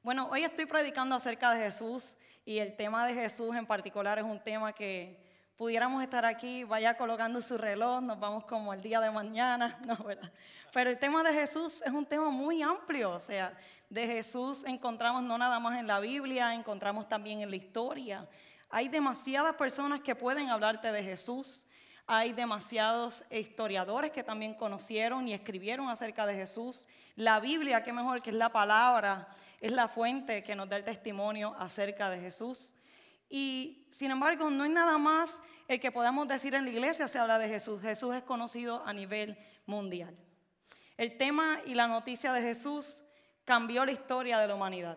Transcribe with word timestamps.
Bueno, 0.00 0.28
hoy 0.30 0.44
estoy 0.44 0.64
predicando 0.64 1.16
acerca 1.16 1.50
de 1.50 1.64
Jesús 1.64 2.14
y 2.44 2.58
el 2.58 2.76
tema 2.76 3.04
de 3.04 3.14
Jesús 3.14 3.54
en 3.56 3.66
particular 3.66 4.16
es 4.16 4.24
un 4.24 4.38
tema 4.38 4.72
que 4.72 5.20
pudiéramos 5.56 6.00
estar 6.04 6.24
aquí, 6.24 6.62
vaya 6.62 6.96
colocando 6.96 7.42
su 7.42 7.58
reloj, 7.58 8.00
nos 8.00 8.20
vamos 8.20 8.44
como 8.44 8.72
el 8.72 8.80
día 8.80 9.00
de 9.00 9.10
mañana, 9.10 9.76
no, 9.86 9.96
¿verdad? 10.04 10.32
Pero 10.72 10.90
el 10.90 10.98
tema 11.00 11.24
de 11.24 11.32
Jesús 11.34 11.82
es 11.84 11.92
un 11.92 12.06
tema 12.06 12.30
muy 12.30 12.62
amplio, 12.62 13.10
o 13.10 13.20
sea, 13.20 13.52
de 13.90 14.06
Jesús 14.06 14.62
encontramos 14.64 15.24
no 15.24 15.36
nada 15.36 15.58
más 15.58 15.76
en 15.76 15.88
la 15.88 15.98
Biblia, 15.98 16.54
encontramos 16.54 17.08
también 17.08 17.40
en 17.40 17.50
la 17.50 17.56
historia. 17.56 18.28
Hay 18.70 18.88
demasiadas 18.88 19.56
personas 19.56 20.00
que 20.00 20.14
pueden 20.14 20.48
hablarte 20.48 20.92
de 20.92 21.02
Jesús. 21.02 21.66
Hay 22.10 22.32
demasiados 22.32 23.22
historiadores 23.30 24.10
que 24.12 24.24
también 24.24 24.54
conocieron 24.54 25.28
y 25.28 25.34
escribieron 25.34 25.90
acerca 25.90 26.24
de 26.24 26.34
Jesús. 26.34 26.88
La 27.16 27.38
Biblia, 27.38 27.82
qué 27.82 27.92
mejor 27.92 28.22
que 28.22 28.30
es 28.30 28.36
la 28.36 28.48
palabra, 28.48 29.28
es 29.60 29.72
la 29.72 29.88
fuente 29.88 30.42
que 30.42 30.56
nos 30.56 30.70
da 30.70 30.78
el 30.78 30.84
testimonio 30.84 31.54
acerca 31.58 32.08
de 32.08 32.18
Jesús. 32.18 32.74
Y 33.28 33.86
sin 33.90 34.10
embargo, 34.10 34.48
no 34.48 34.64
hay 34.64 34.70
nada 34.70 34.96
más 34.96 35.42
el 35.68 35.80
que 35.80 35.92
podamos 35.92 36.26
decir 36.26 36.54
en 36.54 36.64
la 36.64 36.70
iglesia 36.70 37.08
se 37.08 37.18
habla 37.18 37.38
de 37.38 37.46
Jesús. 37.46 37.82
Jesús 37.82 38.14
es 38.14 38.22
conocido 38.22 38.82
a 38.86 38.94
nivel 38.94 39.36
mundial. 39.66 40.16
El 40.96 41.18
tema 41.18 41.60
y 41.66 41.74
la 41.74 41.88
noticia 41.88 42.32
de 42.32 42.40
Jesús 42.40 43.04
cambió 43.44 43.84
la 43.84 43.92
historia 43.92 44.38
de 44.38 44.48
la 44.48 44.54
humanidad. 44.54 44.96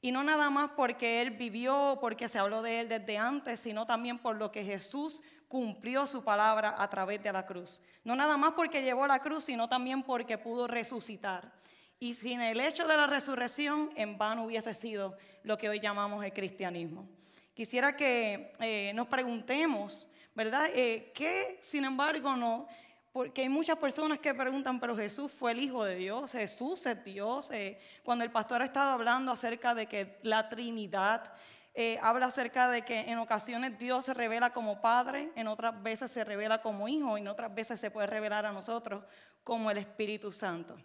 Y 0.00 0.10
no 0.10 0.24
nada 0.24 0.50
más 0.50 0.72
porque 0.74 1.22
Él 1.22 1.30
vivió, 1.30 1.98
porque 2.00 2.26
se 2.26 2.40
habló 2.40 2.62
de 2.62 2.80
Él 2.80 2.88
desde 2.88 3.16
antes, 3.16 3.60
sino 3.60 3.86
también 3.86 4.18
por 4.18 4.34
lo 4.34 4.50
que 4.50 4.64
Jesús 4.64 5.22
cumplió 5.52 6.06
su 6.06 6.24
palabra 6.24 6.76
a 6.78 6.88
través 6.88 7.22
de 7.22 7.30
la 7.30 7.44
cruz. 7.44 7.78
No 8.04 8.16
nada 8.16 8.38
más 8.38 8.52
porque 8.52 8.80
llevó 8.80 9.06
la 9.06 9.18
cruz, 9.18 9.44
sino 9.44 9.68
también 9.68 10.02
porque 10.02 10.38
pudo 10.38 10.66
resucitar. 10.66 11.52
Y 12.00 12.14
sin 12.14 12.40
el 12.40 12.58
hecho 12.58 12.88
de 12.88 12.96
la 12.96 13.06
resurrección, 13.06 13.90
en 13.94 14.16
vano 14.16 14.44
hubiese 14.44 14.72
sido 14.72 15.14
lo 15.42 15.58
que 15.58 15.68
hoy 15.68 15.78
llamamos 15.78 16.24
el 16.24 16.32
cristianismo. 16.32 17.06
Quisiera 17.52 17.94
que 17.94 18.54
eh, 18.60 18.92
nos 18.94 19.08
preguntemos, 19.08 20.08
¿verdad? 20.34 20.70
Eh, 20.72 21.12
¿Qué, 21.14 21.58
sin 21.60 21.84
embargo, 21.84 22.34
no? 22.34 22.66
Porque 23.12 23.42
hay 23.42 23.50
muchas 23.50 23.76
personas 23.76 24.20
que 24.20 24.32
preguntan, 24.32 24.80
pero 24.80 24.96
Jesús 24.96 25.30
fue 25.30 25.52
el 25.52 25.60
Hijo 25.60 25.84
de 25.84 25.96
Dios, 25.96 26.32
Jesús 26.32 26.86
es 26.86 27.04
Dios. 27.04 27.50
Eh, 27.50 27.78
cuando 28.02 28.24
el 28.24 28.30
pastor 28.30 28.62
ha 28.62 28.64
estado 28.64 28.92
hablando 28.92 29.30
acerca 29.30 29.74
de 29.74 29.84
que 29.84 30.18
la 30.22 30.48
Trinidad 30.48 31.30
eh, 31.74 31.98
habla 32.02 32.26
acerca 32.26 32.68
de 32.68 32.82
que 32.82 33.00
en 33.00 33.18
ocasiones 33.18 33.78
Dios 33.78 34.04
se 34.04 34.12
revela 34.12 34.52
como 34.52 34.80
Padre, 34.80 35.32
en 35.36 35.48
otras 35.48 35.82
veces 35.82 36.10
se 36.10 36.22
revela 36.22 36.60
como 36.60 36.86
Hijo 36.86 37.16
y 37.16 37.22
en 37.22 37.28
otras 37.28 37.54
veces 37.54 37.80
se 37.80 37.90
puede 37.90 38.06
revelar 38.06 38.44
a 38.44 38.52
nosotros 38.52 39.04
como 39.42 39.70
el 39.70 39.78
Espíritu 39.78 40.32
Santo. 40.32 40.76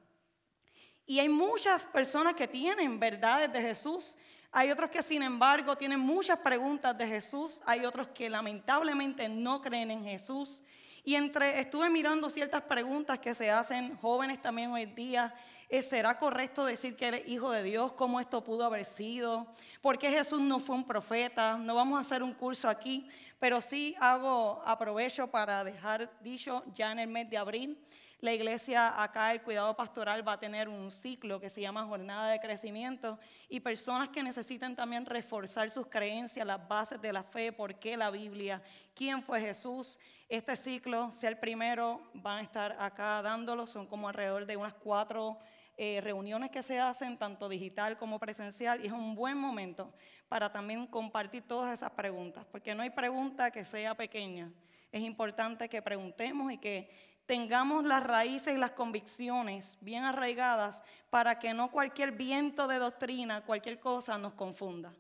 Y 1.05 1.19
hay 1.19 1.29
muchas 1.29 1.85
personas 1.85 2.35
que 2.35 2.47
tienen 2.47 2.99
verdades 2.99 3.51
de 3.51 3.61
Jesús, 3.61 4.17
hay 4.51 4.71
otros 4.71 4.89
que 4.89 5.03
sin 5.03 5.23
embargo 5.23 5.75
tienen 5.75 5.99
muchas 5.99 6.39
preguntas 6.39 6.97
de 6.97 7.05
Jesús, 7.05 7.61
hay 7.65 7.85
otros 7.85 8.07
que 8.09 8.29
lamentablemente 8.29 9.27
no 9.27 9.61
creen 9.61 9.91
en 9.91 10.03
Jesús. 10.03 10.61
Y 11.07 11.15
entre, 11.15 11.61
estuve 11.61 11.89
mirando 11.89 12.29
ciertas 12.29 12.63
preguntas 12.63 13.17
que 13.17 13.33
se 13.33 13.49
hacen 13.49 13.95
jóvenes 13.95 14.41
también 14.41 14.71
hoy 14.71 14.85
día. 14.87 15.33
Eh, 15.69 15.81
¿Será 15.81 16.19
correcto 16.19 16.65
decir 16.65 16.97
que 16.97 17.07
él 17.07 17.13
es 17.13 17.29
hijo 17.29 17.49
de 17.49 17.63
Dios? 17.63 17.93
¿Cómo 17.93 18.19
esto 18.19 18.43
pudo 18.43 18.65
haber 18.65 18.83
sido? 18.83 19.47
¿Por 19.79 19.97
qué 19.97 20.11
Jesús 20.11 20.41
no 20.41 20.59
fue 20.59 20.75
un 20.75 20.83
profeta? 20.83 21.57
No 21.57 21.75
vamos 21.75 21.97
a 21.97 22.01
hacer 22.01 22.21
un 22.21 22.33
curso 22.33 22.67
aquí, 22.67 23.07
pero 23.39 23.61
sí 23.61 23.95
hago, 24.01 24.61
aprovecho 24.65 25.27
para 25.27 25.63
dejar 25.63 26.11
dicho 26.19 26.61
ya 26.73 26.91
en 26.91 26.99
el 26.99 27.07
mes 27.07 27.29
de 27.29 27.37
abril 27.37 27.77
la 28.19 28.33
iglesia 28.33 29.01
acá, 29.01 29.31
el 29.31 29.43
cuidado 29.43 29.75
pastoral, 29.75 30.27
va 30.27 30.33
a 30.33 30.39
tener 30.39 30.67
un 30.67 30.89
ciclo 30.89 31.39
que 31.39 31.49
se 31.49 31.61
llama 31.61 31.85
Jornada 31.85 32.29
de 32.29 32.39
Crecimiento 32.39 33.19
y 33.47 33.59
personas 33.59 34.09
que 34.09 34.23
necesiten 34.23 34.75
también 34.75 35.05
reforzar 35.05 35.69
sus 35.69 35.85
creencias, 35.85 36.45
las 36.45 36.67
bases 36.67 36.99
de 36.99 37.13
la 37.13 37.23
fe, 37.23 37.51
por 37.51 37.75
qué 37.75 37.95
la 37.95 38.09
Biblia, 38.09 38.63
quién 38.95 39.21
fue 39.21 39.39
Jesús. 39.39 39.99
Este 40.27 40.55
ciclo, 40.55 41.11
sea 41.11 41.29
el 41.29 41.37
primero, 41.37 42.01
van 42.15 42.39
a 42.39 42.41
estar 42.41 42.75
acá 42.79 43.21
dándolo, 43.21 43.67
son 43.67 43.85
como 43.85 44.09
alrededor 44.09 44.47
de 44.47 44.57
unas 44.57 44.73
cuatro 44.73 45.37
eh, 45.77 46.01
reuniones 46.01 46.49
que 46.49 46.63
se 46.63 46.79
hacen, 46.79 47.17
tanto 47.17 47.47
digital 47.47 47.97
como 47.97 48.19
presencial, 48.19 48.83
y 48.83 48.87
es 48.87 48.91
un 48.91 49.13
buen 49.13 49.37
momento 49.37 49.93
para 50.27 50.51
también 50.51 50.87
compartir 50.87 51.43
todas 51.43 51.71
esas 51.71 51.91
preguntas, 51.91 52.45
porque 52.51 52.73
no 52.73 52.81
hay 52.81 52.89
pregunta 52.89 53.51
que 53.51 53.63
sea 53.63 53.95
pequeña. 53.95 54.51
Es 54.91 55.01
importante 55.01 55.69
que 55.69 55.81
preguntemos 55.81 56.51
y 56.51 56.57
que 56.57 56.89
tengamos 57.27 57.83
las 57.83 58.03
raíces 58.03 58.55
y 58.55 58.57
las 58.57 58.71
convicciones 58.71 59.77
bien 59.81 60.03
arraigadas 60.03 60.81
para 61.09 61.37
que 61.37 61.53
no 61.53 61.69
cualquier 61.69 62.13
viento 62.13 62.67
de 62.67 62.79
doctrina, 62.79 63.45
cualquier 63.45 63.79
cosa 63.79 64.17
nos 64.17 64.33
confunda. 64.33 64.93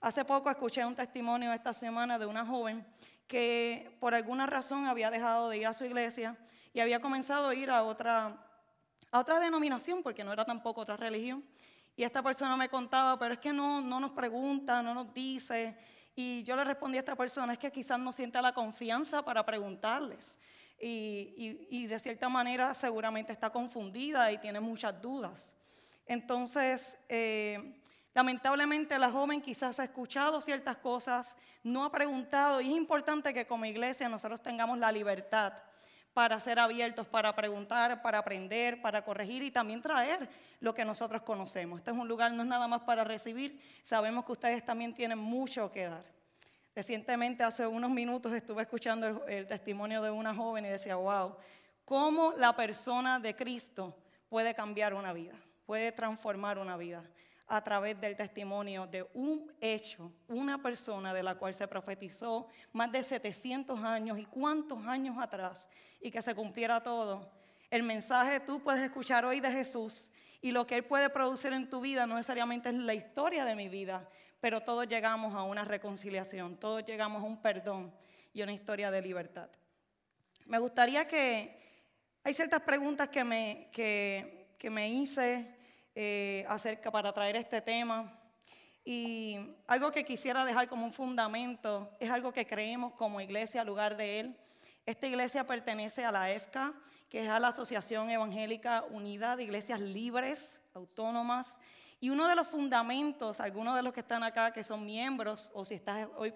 Hace 0.00 0.24
poco 0.24 0.50
escuché 0.50 0.84
un 0.84 0.96
testimonio 0.96 1.52
esta 1.52 1.72
semana 1.72 2.18
de 2.18 2.26
una 2.26 2.44
joven 2.44 2.84
que 3.28 3.96
por 4.00 4.12
alguna 4.12 4.46
razón 4.46 4.86
había 4.86 5.10
dejado 5.10 5.48
de 5.48 5.58
ir 5.58 5.66
a 5.66 5.72
su 5.72 5.84
iglesia 5.84 6.36
y 6.74 6.80
había 6.80 7.00
comenzado 7.00 7.48
a 7.48 7.54
ir 7.54 7.70
a 7.70 7.84
otra, 7.84 8.36
a 9.12 9.20
otra 9.20 9.38
denominación, 9.38 10.02
porque 10.02 10.24
no 10.24 10.32
era 10.32 10.44
tampoco 10.44 10.80
otra 10.80 10.96
religión. 10.96 11.44
Y 11.94 12.02
esta 12.02 12.22
persona 12.22 12.56
me 12.56 12.68
contaba, 12.68 13.16
pero 13.18 13.34
es 13.34 13.40
que 13.40 13.52
no, 13.52 13.80
no 13.80 14.00
nos 14.00 14.10
pregunta, 14.10 14.82
no 14.82 14.94
nos 14.94 15.14
dice. 15.14 15.76
Y 16.16 16.42
yo 16.42 16.56
le 16.56 16.64
respondí 16.64 16.96
a 16.96 17.00
esta 17.00 17.14
persona, 17.14 17.52
es 17.52 17.58
que 17.60 17.70
quizás 17.70 18.00
no 18.00 18.12
sienta 18.12 18.42
la 18.42 18.52
confianza 18.52 19.24
para 19.24 19.46
preguntarles 19.46 20.38
y, 20.82 21.86
de 21.86 21.98
cierta 21.98 22.28
manera 22.28 22.74
seguramente 22.74 23.32
está 23.32 23.50
confundida 23.50 24.32
y 24.32 24.38
tiene 24.38 24.60
muchas 24.60 25.00
dudas. 25.00 25.56
Entonces, 26.06 26.98
eh, 27.08 27.80
lamentablemente 28.14 28.98
la 28.98 29.10
joven 29.10 29.40
quizás 29.40 29.78
ha 29.78 29.84
escuchado 29.84 30.40
ciertas 30.40 30.76
cosas, 30.78 31.36
no 31.62 31.84
ha 31.84 31.92
preguntado 31.92 32.60
y 32.60 32.68
es 32.68 32.76
importante 32.76 33.32
que 33.32 33.46
como 33.46 33.64
iglesia 33.64 34.08
nosotros 34.08 34.42
tengamos 34.42 34.78
la 34.78 34.90
libertad 34.90 35.52
para 36.14 36.38
ser 36.40 36.58
abiertos, 36.58 37.06
para 37.06 37.34
preguntar, 37.34 38.02
para 38.02 38.18
aprender, 38.18 38.80
para 38.82 39.02
corregir 39.02 39.42
y 39.42 39.50
también 39.50 39.80
traer 39.80 40.28
lo 40.60 40.74
que 40.74 40.84
nosotros 40.84 41.22
conocemos. 41.22 41.78
Este 41.78 41.90
es 41.90 41.96
un 41.96 42.08
lugar, 42.08 42.32
no 42.32 42.42
es 42.42 42.48
nada 42.48 42.68
más 42.68 42.82
para 42.82 43.04
recibir, 43.04 43.58
sabemos 43.82 44.24
que 44.24 44.32
ustedes 44.32 44.64
también 44.64 44.94
tienen 44.94 45.18
mucho 45.18 45.70
que 45.72 45.84
dar. 45.88 46.04
Recientemente, 46.74 47.42
hace 47.44 47.66
unos 47.66 47.90
minutos, 47.90 48.32
estuve 48.32 48.62
escuchando 48.62 49.26
el, 49.26 49.46
testimonio 49.46 50.02
de 50.02 50.10
una 50.10 50.34
joven 50.34 50.64
y 50.64 50.68
decía, 50.68 50.96
wow, 50.96 51.36
cómo 51.84 52.32
la 52.36 52.54
persona 52.54 53.20
de 53.20 53.36
Cristo 53.36 53.96
puede 54.28 54.54
cambiar 54.54 54.94
una 54.94 55.12
vida, 55.12 55.34
puede 55.66 55.92
transformar 55.92 56.58
una 56.58 56.76
vida 56.76 57.02
a 57.46 57.62
través 57.62 58.00
del 58.00 58.16
testimonio 58.16 58.86
de 58.86 59.06
un 59.14 59.52
hecho, 59.60 60.12
una 60.28 60.62
persona 60.62 61.12
de 61.12 61.22
la 61.22 61.34
cual 61.34 61.54
se 61.54 61.68
profetizó 61.68 62.48
más 62.72 62.90
de 62.90 63.02
700 63.02 63.82
años 63.82 64.18
y 64.18 64.24
cuántos 64.24 64.86
años 64.86 65.16
atrás 65.18 65.68
y 66.00 66.10
que 66.10 66.22
se 66.22 66.34
cumpliera 66.34 66.82
todo. 66.82 67.30
El 67.70 67.82
mensaje 67.82 68.40
tú 68.40 68.62
puedes 68.62 68.82
escuchar 68.82 69.24
hoy 69.24 69.40
de 69.40 69.50
Jesús 69.50 70.10
y 70.40 70.50
lo 70.50 70.66
que 70.66 70.76
Él 70.76 70.84
puede 70.84 71.08
producir 71.08 71.52
en 71.52 71.70
tu 71.70 71.80
vida 71.80 72.06
no 72.06 72.16
necesariamente 72.16 72.68
es 72.68 72.74
la 72.74 72.94
historia 72.94 73.44
de 73.44 73.54
mi 73.54 73.68
vida, 73.68 74.08
pero 74.40 74.60
todos 74.60 74.88
llegamos 74.88 75.34
a 75.34 75.44
una 75.44 75.64
reconciliación, 75.64 76.56
todos 76.56 76.84
llegamos 76.84 77.22
a 77.22 77.26
un 77.26 77.40
perdón 77.40 77.94
y 78.32 78.42
una 78.42 78.52
historia 78.52 78.90
de 78.90 79.00
libertad. 79.00 79.48
Me 80.46 80.58
gustaría 80.58 81.06
que, 81.06 81.60
hay 82.24 82.34
ciertas 82.34 82.60
preguntas 82.62 83.08
que 83.08 83.24
me, 83.24 83.68
que, 83.72 84.70
me 84.70 84.88
hice 84.90 85.54
eh, 85.94 86.44
acerca 86.48 86.90
para 86.90 87.12
traer 87.12 87.36
este 87.36 87.60
tema. 87.60 88.18
Y 88.84 89.38
algo 89.66 89.92
que 89.92 90.04
quisiera 90.04 90.44
dejar 90.44 90.68
como 90.68 90.84
un 90.84 90.92
fundamento 90.92 91.90
es 92.00 92.10
algo 92.10 92.32
que 92.32 92.46
creemos 92.46 92.92
como 92.94 93.20
iglesia, 93.20 93.64
lugar 93.64 93.96
de 93.96 94.20
Él. 94.20 94.36
Esta 94.84 95.06
iglesia 95.06 95.46
pertenece 95.46 96.04
a 96.04 96.10
la 96.10 96.30
EFCA, 96.32 96.74
que 97.08 97.22
es 97.22 97.28
a 97.28 97.38
la 97.38 97.48
Asociación 97.48 98.10
Evangélica 98.10 98.84
Unida 98.90 99.36
de 99.36 99.44
Iglesias 99.44 99.80
Libres, 99.80 100.60
Autónomas 100.74 101.58
y 102.02 102.10
uno 102.10 102.26
de 102.26 102.34
los 102.34 102.48
fundamentos, 102.48 103.38
algunos 103.38 103.76
de 103.76 103.82
los 103.82 103.92
que 103.92 104.00
están 104.00 104.24
acá, 104.24 104.52
que 104.52 104.64
son 104.64 104.84
miembros, 104.84 105.52
o 105.54 105.64
si 105.64 105.74
estás 105.74 106.08
hoy 106.16 106.34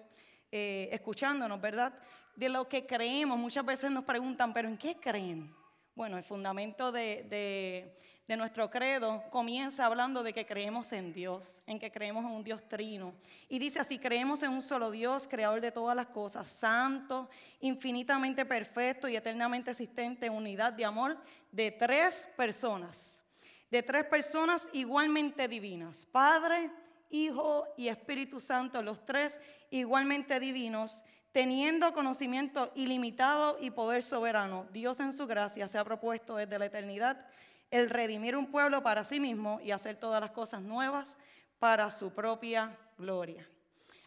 eh, 0.49 0.87
escuchándonos, 0.93 1.59
¿verdad? 1.59 1.93
De 2.37 2.47
lo 2.47 2.69
que 2.69 2.85
creemos, 2.85 3.37
muchas 3.37 3.65
veces 3.65 3.91
nos 3.91 4.05
preguntan, 4.05 4.53
¿pero 4.53 4.69
en 4.69 4.77
qué 4.77 4.95
creen? 4.95 5.53
Bueno, 5.93 6.17
el 6.17 6.23
fundamento 6.23 6.93
de, 6.93 7.25
de, 7.29 7.93
nuestro 8.35 8.69
credo 8.69 9.23
comienza 9.29 9.85
hablando 9.85 10.21
de 10.23 10.33
que 10.33 10.45
creemos 10.45 10.91
en 10.91 11.13
Dios, 11.13 11.61
en 11.65 11.79
que 11.79 11.91
creemos 11.91 12.25
en 12.25 12.31
un 12.31 12.43
Dios 12.43 12.67
trino. 12.67 13.13
Y 13.47 13.59
dice 13.59 13.79
así, 13.79 13.99
creemos 13.99 14.43
en 14.43 14.49
un 14.49 14.61
solo 14.61 14.91
Dios, 14.91 15.27
creador 15.29 15.61
de 15.61 15.71
todas 15.71 15.95
las 15.95 16.07
cosas, 16.07 16.47
santo, 16.47 17.29
infinitamente 17.61 18.43
perfecto 18.43 19.07
y 19.07 19.15
eternamente 19.15 19.71
existente, 19.71 20.25
en 20.25 20.33
unidad 20.33 20.73
de 20.73 20.83
amor 20.83 21.17
de 21.51 21.71
tres 21.71 22.27
personas 22.35 23.23
de 23.69 23.83
tres 23.83 24.05
personas 24.05 24.67
igualmente 24.73 25.47
divinas, 25.47 26.05
Padre, 26.05 26.71
Hijo 27.09 27.65
y 27.77 27.87
Espíritu 27.87 28.39
Santo, 28.39 28.81
los 28.81 29.03
tres 29.03 29.39
igualmente 29.69 30.39
divinos, 30.39 31.03
teniendo 31.31 31.93
conocimiento 31.93 32.71
ilimitado 32.75 33.57
y 33.61 33.71
poder 33.71 34.03
soberano. 34.03 34.65
Dios 34.71 34.99
en 34.99 35.13
su 35.13 35.27
gracia 35.27 35.67
se 35.67 35.77
ha 35.77 35.83
propuesto 35.83 36.35
desde 36.35 36.59
la 36.59 36.65
eternidad 36.65 37.25
el 37.71 37.89
redimir 37.89 38.35
un 38.35 38.49
pueblo 38.49 38.81
para 38.81 39.03
sí 39.03 39.19
mismo 39.19 39.59
y 39.61 39.71
hacer 39.71 39.97
todas 39.97 40.21
las 40.21 40.31
cosas 40.31 40.61
nuevas 40.61 41.17
para 41.59 41.91
su 41.91 42.11
propia 42.11 42.77
gloria. 42.97 43.47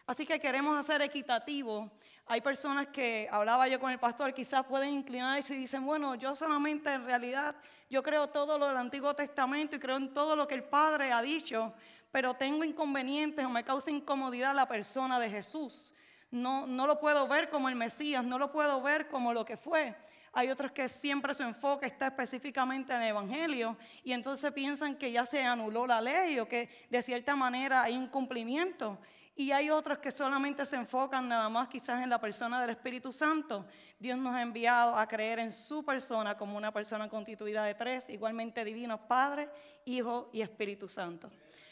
Así 0.07 0.25
que 0.25 0.39
queremos 0.39 0.77
hacer 0.77 1.01
equitativo. 1.01 1.89
Hay 2.25 2.41
personas 2.41 2.87
que, 2.87 3.29
hablaba 3.31 3.67
yo 3.67 3.79
con 3.79 3.91
el 3.91 3.99
pastor, 3.99 4.33
quizás 4.33 4.65
pueden 4.65 4.89
inclinarse 4.89 5.53
y 5.53 5.57
dicen, 5.57 5.85
bueno, 5.85 6.15
yo 6.15 6.35
solamente 6.35 6.91
en 6.91 7.05
realidad, 7.05 7.55
yo 7.89 8.01
creo 8.01 8.27
todo 8.27 8.57
lo 8.57 8.67
del 8.67 8.77
Antiguo 8.77 9.13
Testamento 9.13 9.75
y 9.75 9.79
creo 9.79 9.97
en 9.97 10.13
todo 10.13 10.35
lo 10.35 10.47
que 10.47 10.55
el 10.55 10.63
Padre 10.63 11.11
ha 11.11 11.21
dicho, 11.21 11.73
pero 12.11 12.33
tengo 12.33 12.63
inconvenientes 12.63 13.45
o 13.45 13.49
me 13.49 13.63
causa 13.63 13.91
incomodidad 13.91 14.55
la 14.55 14.67
persona 14.67 15.19
de 15.19 15.29
Jesús. 15.29 15.93
No, 16.29 16.65
no 16.65 16.87
lo 16.87 16.99
puedo 16.99 17.27
ver 17.27 17.49
como 17.49 17.69
el 17.69 17.75
Mesías, 17.75 18.23
no 18.23 18.37
lo 18.37 18.51
puedo 18.51 18.81
ver 18.81 19.07
como 19.07 19.33
lo 19.33 19.45
que 19.45 19.55
fue. 19.57 19.95
Hay 20.33 20.49
otros 20.49 20.71
que 20.71 20.87
siempre 20.87 21.33
su 21.33 21.43
enfoque 21.43 21.85
está 21.85 22.07
específicamente 22.07 22.93
en 22.93 23.01
el 23.01 23.09
Evangelio 23.09 23.77
y 24.03 24.13
entonces 24.13 24.51
piensan 24.53 24.95
que 24.95 25.11
ya 25.11 25.25
se 25.25 25.43
anuló 25.43 25.85
la 25.85 25.99
ley 25.99 26.39
o 26.39 26.47
que 26.47 26.69
de 26.89 27.01
cierta 27.01 27.35
manera 27.35 27.83
hay 27.83 27.93
incumplimiento. 27.95 28.97
Y 29.35 29.51
hay 29.51 29.69
otros 29.69 29.99
que 29.99 30.11
solamente 30.11 30.65
se 30.65 30.75
enfocan 30.75 31.27
nada 31.27 31.49
más 31.49 31.67
quizás 31.67 32.01
en 32.03 32.09
la 32.09 32.19
persona 32.19 32.61
del 32.61 32.69
Espíritu 32.69 33.11
Santo. 33.11 33.65
Dios 33.97 34.17
nos 34.17 34.33
ha 34.33 34.41
enviado 34.41 34.95
a 34.95 35.07
creer 35.07 35.39
en 35.39 35.51
su 35.51 35.83
persona 35.83 36.37
como 36.37 36.57
una 36.57 36.71
persona 36.71 37.09
constituida 37.09 37.63
de 37.63 37.73
tres, 37.73 38.09
igualmente 38.09 38.63
divinos, 38.63 38.99
Padre, 39.01 39.49
Hijo 39.85 40.29
y 40.31 40.41
Espíritu 40.41 40.87
Santo. 40.87 41.29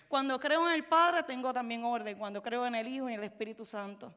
Cuando 0.07 0.39
creo 0.39 0.67
en 0.67 0.73
el 0.73 0.85
Padre 0.85 1.23
tengo 1.23 1.53
también 1.53 1.83
orden, 1.83 2.17
cuando 2.17 2.41
creo 2.41 2.65
en 2.65 2.75
el 2.75 2.87
Hijo 2.87 3.09
y 3.09 3.13
en 3.13 3.19
el 3.19 3.25
Espíritu 3.25 3.63
Santo. 3.63 4.13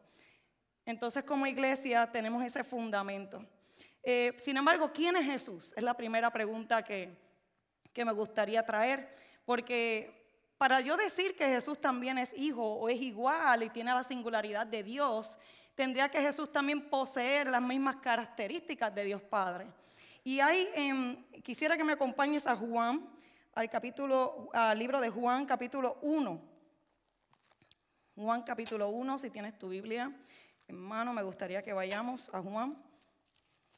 Entonces 0.86 1.22
como 1.22 1.46
iglesia 1.46 2.10
tenemos 2.10 2.42
ese 2.44 2.64
fundamento. 2.64 3.44
Eh, 4.02 4.34
sin 4.38 4.56
embargo, 4.56 4.90
¿quién 4.92 5.16
es 5.16 5.24
Jesús? 5.24 5.72
Es 5.76 5.82
la 5.82 5.94
primera 5.94 6.30
pregunta 6.32 6.82
que, 6.82 7.16
que 7.92 8.04
me 8.04 8.12
gustaría 8.12 8.64
traer, 8.64 9.14
porque 9.44 10.22
para 10.58 10.80
yo 10.80 10.96
decir 10.96 11.36
que 11.36 11.46
Jesús 11.46 11.80
también 11.80 12.18
es 12.18 12.32
hijo 12.36 12.62
o 12.62 12.88
es 12.88 13.00
igual 13.00 13.62
y 13.62 13.70
tiene 13.70 13.92
la 13.92 14.04
singularidad 14.04 14.66
de 14.66 14.82
Dios, 14.82 15.38
tendría 15.74 16.08
que 16.08 16.20
Jesús 16.20 16.50
también 16.52 16.88
poseer 16.88 17.48
las 17.48 17.62
mismas 17.62 17.96
características 17.96 18.94
de 18.94 19.04
Dios 19.04 19.22
Padre. 19.22 19.66
Y 20.24 20.38
ahí 20.40 20.68
quisiera 21.42 21.76
que 21.76 21.82
me 21.82 21.94
acompañes 21.94 22.46
a 22.46 22.54
Juan, 22.54 23.08
al 23.54 23.68
capítulo, 23.68 24.48
al 24.52 24.78
libro 24.78 25.00
de 25.00 25.10
Juan, 25.10 25.46
capítulo 25.46 25.98
1. 26.02 26.40
Juan 28.14 28.42
capítulo 28.42 28.88
1, 28.88 29.18
si 29.18 29.30
tienes 29.30 29.58
tu 29.58 29.68
Biblia 29.68 30.12
en 30.68 30.76
mano, 30.76 31.12
me 31.12 31.22
gustaría 31.22 31.62
que 31.62 31.72
vayamos 31.72 32.30
a 32.32 32.40
Juan, 32.40 32.76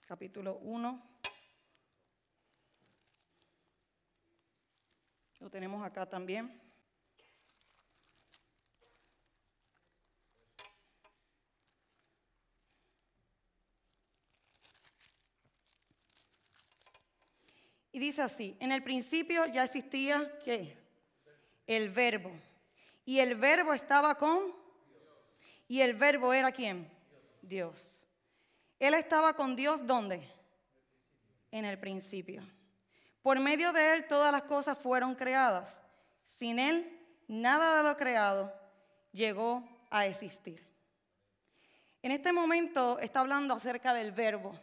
capítulo 0.07 0.59
1. 0.59 1.03
Lo 5.41 5.51
tenemos 5.51 5.83
acá 5.83 6.07
también. 6.07 6.61
Y 17.93 18.01
dice 18.01 18.23
así, 18.23 18.57
en 18.59 18.73
el 18.73 18.83
principio 18.83 19.47
ya 19.47 19.63
existía 19.63 20.39
¿qué? 20.45 20.77
El 21.67 21.91
verbo. 21.91 22.33
Y 23.05 23.21
el 23.21 23.37
verbo 23.37 23.73
estaba 23.73 24.17
con... 24.17 24.53
Y 25.69 25.81
el 25.81 25.95
verbo 25.95 26.35
era 26.35 26.51
quién? 26.51 26.91
Dios. 27.41 28.04
Él 28.79 28.95
estaba 28.95 29.35
con 29.35 29.57
Dios 29.57 29.87
¿dónde? 29.87 30.29
En 31.51 31.65
el 31.65 31.79
principio. 31.79 32.43
Por 33.23 33.41
medio 33.41 33.73
de 33.73 33.95
Él 33.95 34.07
todas 34.07 34.33
las 34.33 34.43
cosas 34.43 34.79
fueron 34.79 35.15
creadas. 35.15 35.83
Sin 36.25 36.59
Él 36.59 37.01
nada 37.29 37.77
de 37.77 37.83
lo 37.83 37.97
creado 37.97 38.53
llegó 39.13 39.67
a 39.91 40.07
existir. 40.07 40.67
En 42.03 42.13
este 42.13 42.33
momento 42.33 42.99
está 42.99 43.21
hablando 43.21 43.55
acerca 43.55 43.95
del 43.95 44.13
verbo. 44.13 44.59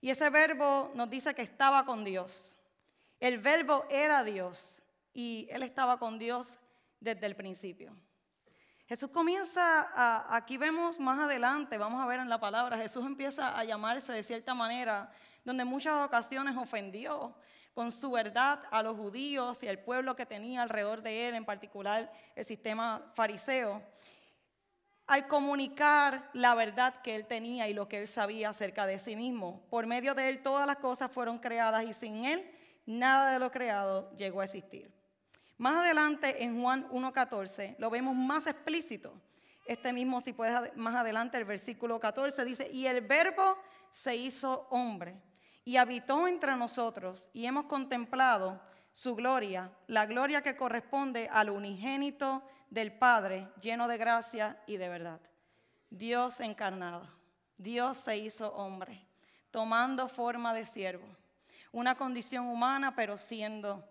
Y 0.00 0.10
ese 0.10 0.28
verbo 0.28 0.92
nos 0.94 1.08
dice 1.08 1.34
que 1.34 1.40
estaba 1.40 1.86
con 1.86 2.04
Dios. 2.04 2.56
El 3.20 3.38
verbo 3.38 3.86
era 3.88 4.22
Dios 4.22 4.82
y 5.14 5.48
él 5.50 5.62
estaba 5.62 5.98
con 5.98 6.18
Dios 6.18 6.58
desde 7.00 7.24
el 7.24 7.36
principio. 7.36 7.96
Jesús 8.86 9.10
comienza, 9.10 9.82
a, 9.94 10.36
aquí 10.36 10.58
vemos 10.58 11.00
más 11.00 11.18
adelante, 11.18 11.78
vamos 11.78 12.02
a 12.02 12.06
ver 12.06 12.20
en 12.20 12.28
la 12.28 12.38
palabra, 12.38 12.76
Jesús 12.76 13.04
empieza 13.06 13.58
a 13.58 13.64
llamarse 13.64 14.12
de 14.12 14.22
cierta 14.22 14.54
manera, 14.54 15.10
donde 15.42 15.64
muchas 15.64 16.04
ocasiones 16.04 16.54
ofendió 16.56 17.34
con 17.74 17.90
su 17.90 18.10
verdad 18.10 18.60
a 18.70 18.82
los 18.82 18.96
judíos 18.96 19.62
y 19.62 19.68
al 19.68 19.78
pueblo 19.78 20.14
que 20.14 20.26
tenía 20.26 20.62
alrededor 20.62 21.02
de 21.02 21.28
él, 21.28 21.34
en 21.34 21.44
particular 21.44 22.12
el 22.36 22.44
sistema 22.44 23.02
fariseo, 23.14 23.82
al 25.06 25.26
comunicar 25.26 26.30
la 26.32 26.54
verdad 26.54 26.94
que 27.02 27.14
él 27.14 27.26
tenía 27.26 27.68
y 27.68 27.74
lo 27.74 27.88
que 27.88 28.00
él 28.00 28.06
sabía 28.06 28.50
acerca 28.50 28.86
de 28.86 28.98
sí 28.98 29.16
mismo. 29.16 29.66
Por 29.68 29.86
medio 29.86 30.14
de 30.14 30.28
él 30.28 30.40
todas 30.40 30.66
las 30.66 30.76
cosas 30.76 31.10
fueron 31.10 31.38
creadas 31.38 31.84
y 31.84 31.92
sin 31.92 32.24
él 32.24 32.50
nada 32.86 33.32
de 33.32 33.38
lo 33.38 33.50
creado 33.50 34.14
llegó 34.16 34.40
a 34.40 34.44
existir. 34.44 34.93
Más 35.58 35.76
adelante 35.76 36.42
en 36.42 36.60
Juan 36.60 36.88
1.14 36.90 37.76
lo 37.78 37.90
vemos 37.90 38.14
más 38.16 38.46
explícito. 38.46 39.14
Este 39.66 39.92
mismo, 39.92 40.20
si 40.20 40.32
puedes 40.32 40.76
más 40.76 40.94
adelante, 40.94 41.38
el 41.38 41.44
versículo 41.44 41.98
14 41.98 42.44
dice, 42.44 42.70
y 42.70 42.86
el 42.86 43.00
verbo 43.00 43.56
se 43.90 44.14
hizo 44.14 44.66
hombre 44.70 45.16
y 45.64 45.76
habitó 45.76 46.28
entre 46.28 46.56
nosotros 46.56 47.30
y 47.32 47.46
hemos 47.46 47.64
contemplado 47.66 48.60
su 48.92 49.14
gloria, 49.14 49.72
la 49.86 50.06
gloria 50.06 50.42
que 50.42 50.56
corresponde 50.56 51.28
al 51.32 51.50
unigénito 51.50 52.42
del 52.68 52.92
Padre, 52.92 53.48
lleno 53.60 53.88
de 53.88 53.96
gracia 53.96 54.62
y 54.66 54.76
de 54.76 54.88
verdad. 54.88 55.20
Dios 55.88 56.40
encarnado, 56.40 57.08
Dios 57.56 57.96
se 57.96 58.18
hizo 58.18 58.52
hombre, 58.54 59.06
tomando 59.50 60.08
forma 60.08 60.52
de 60.52 60.66
siervo 60.66 61.06
una 61.74 61.96
condición 61.96 62.46
humana, 62.46 62.94
pero 62.94 63.18
siendo 63.18 63.84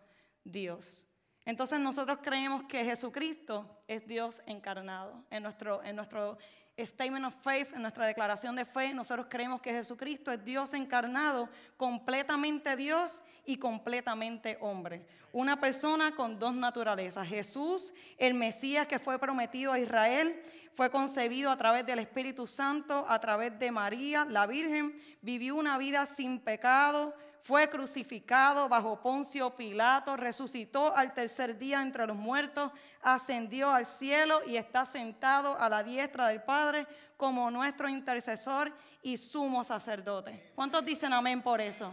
Dios. 0.46 1.06
Entonces 1.46 1.80
nosotros 1.80 2.20
creemos 2.22 2.64
que 2.64 2.86
Jesucristo 2.86 3.84
es 3.88 4.08
Dios 4.08 4.42
encarnado. 4.46 5.24
En 5.30 5.44
nuestro, 5.44 5.84
en 5.84 5.96
nuestro 5.96 6.38
statement 6.78 7.26
of 7.26 7.36
faith, 7.42 7.74
en 7.74 7.82
nuestra 7.82 8.08
declaración 8.08 8.56
de 8.56 8.66
fe, 8.66 8.94
nosotros 8.94 9.28
creemos 9.30 9.62
que 9.62 9.72
Jesucristo 9.72 10.32
es 10.32 10.44
Dios 10.44 10.74
encarnado, 10.74 11.50
completamente 11.76 12.76
Dios 12.76 13.22
y 13.46 13.58
completamente 13.58 14.58
hombre. 14.62 15.06
Una 15.34 15.60
persona 15.60 16.16
con 16.16 16.40
dos 16.40 16.56
naturalezas. 16.56 17.28
Jesús, 17.28 17.94
el 18.18 18.34
Mesías 18.34 18.88
que 18.88 18.98
fue 18.98 19.20
prometido 19.20 19.72
a 19.72 19.80
Israel, 19.80 20.42
fue 20.74 20.90
concebido 20.90 21.52
a 21.52 21.58
través 21.58 21.86
del 21.86 22.00
Espíritu 22.00 22.48
Santo, 22.48 23.06
a 23.08 23.20
través 23.20 23.60
de 23.60 23.70
María, 23.70 24.26
la 24.26 24.48
Virgen, 24.48 24.96
vivió 25.22 25.56
una 25.56 25.78
vida 25.78 26.06
sin 26.06 26.40
pecado 26.40 27.14
fue 27.44 27.70
crucificado 27.70 28.70
bajo 28.70 29.02
Poncio 29.02 29.54
Pilato, 29.54 30.16
resucitó 30.16 30.96
al 30.96 31.14
tercer 31.14 31.58
día 31.58 31.82
entre 31.82 32.08
los 32.08 32.16
muertos, 32.16 32.72
ascendió 33.02 33.70
al 33.70 33.86
cielo 33.86 34.40
y 34.48 34.56
está 34.56 34.86
sentado 34.86 35.60
a 35.60 35.68
la 35.68 35.84
diestra 35.84 36.28
del 36.28 36.42
Padre 36.42 36.88
como 37.18 37.52
nuestro 37.52 37.90
intercesor 37.90 38.72
y 39.02 39.18
sumo 39.18 39.62
sacerdote. 39.66 40.54
¿Cuántos 40.56 40.86
dicen 40.86 41.12
amén 41.12 41.42
por 41.42 41.60
eso? 41.60 41.92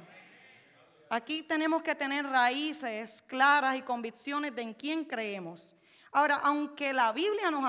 Aquí 1.08 1.42
tenemos 1.42 1.82
que 1.82 1.96
tener 1.96 2.24
raíces 2.24 3.20
claras 3.20 3.74
y 3.74 3.82
convicciones 3.82 4.54
de 4.54 4.62
en 4.62 4.72
quién 4.72 5.04
creemos. 5.04 5.74
Ahora, 6.12 6.36
aunque 6.44 6.92
la 6.92 7.10
Biblia 7.10 7.50
nos, 7.50 7.64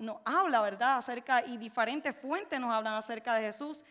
nos, 0.00 0.16
habla, 0.24 0.60
¿verdad?, 0.60 0.96
acerca, 0.96 1.46
y 1.46 1.56
diferentes 1.56 2.16
fuentes 2.16 2.58
nos 2.58 2.72
hablan 2.72 2.94
acerca 2.94 3.36
de 3.36 3.46
Jesús, 3.46 3.84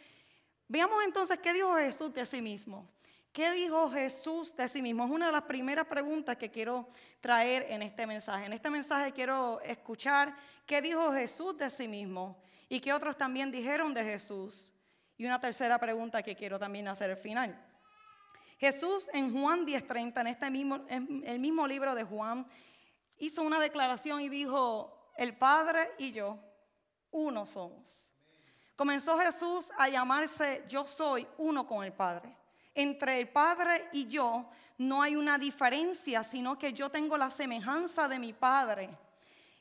veamos 0.67 1.01
entonces 1.05 1.39
qué 1.39 1.53
dijo 1.53 1.73
Jesús 1.77 2.13
de 2.13 2.25
sí 2.25 2.41
mismo. 2.41 2.93
¿Qué 3.35 3.51
dijo 3.51 3.91
Jesús 3.91 4.55
de 4.55 4.65
sí 4.69 4.81
mismo? 4.81 5.03
Es 5.03 5.11
una 5.11 5.25
de 5.25 5.33
las 5.33 5.41
primeras 5.41 5.85
preguntas 5.87 6.37
que 6.37 6.49
quiero 6.49 6.87
traer 7.19 7.65
en 7.69 7.81
este 7.81 8.07
mensaje. 8.07 8.45
En 8.45 8.53
este 8.53 8.69
mensaje 8.69 9.11
quiero 9.11 9.59
escuchar 9.59 10.33
qué 10.65 10.81
dijo 10.81 11.11
Jesús 11.11 11.57
de 11.57 11.69
sí 11.69 11.85
mismo 11.85 12.41
y 12.69 12.79
qué 12.79 12.93
otros 12.93 13.17
también 13.17 13.51
dijeron 13.51 13.93
de 13.93 14.05
Jesús. 14.05 14.73
Y 15.17 15.25
una 15.25 15.37
tercera 15.37 15.77
pregunta 15.77 16.23
que 16.23 16.33
quiero 16.33 16.57
también 16.57 16.87
hacer 16.87 17.11
al 17.11 17.17
final. 17.17 17.61
Jesús 18.57 19.09
en 19.11 19.37
Juan 19.37 19.65
10:30, 19.65 20.21
en 20.21 20.27
este 20.27 20.49
mismo, 20.49 20.85
el 20.87 21.39
mismo 21.39 21.67
libro 21.67 21.93
de 21.93 22.05
Juan, 22.05 22.47
hizo 23.17 23.41
una 23.41 23.59
declaración 23.59 24.21
y 24.21 24.29
dijo, 24.29 25.11
el 25.17 25.35
Padre 25.35 25.91
y 25.97 26.13
yo, 26.13 26.39
uno 27.11 27.45
somos. 27.45 28.09
Comenzó 28.77 29.19
Jesús 29.19 29.73
a 29.77 29.89
llamarse 29.89 30.63
yo 30.69 30.87
soy 30.87 31.27
uno 31.37 31.67
con 31.67 31.83
el 31.83 31.91
Padre 31.91 32.44
entre 32.75 33.19
el 33.19 33.29
Padre 33.29 33.89
y 33.93 34.07
yo 34.07 34.49
no 34.77 35.01
hay 35.01 35.15
una 35.15 35.37
diferencia, 35.37 36.23
sino 36.23 36.57
que 36.57 36.73
yo 36.73 36.89
tengo 36.89 37.17
la 37.17 37.31
semejanza 37.31 38.07
de 38.07 38.19
mi 38.19 38.33
Padre. 38.33 38.89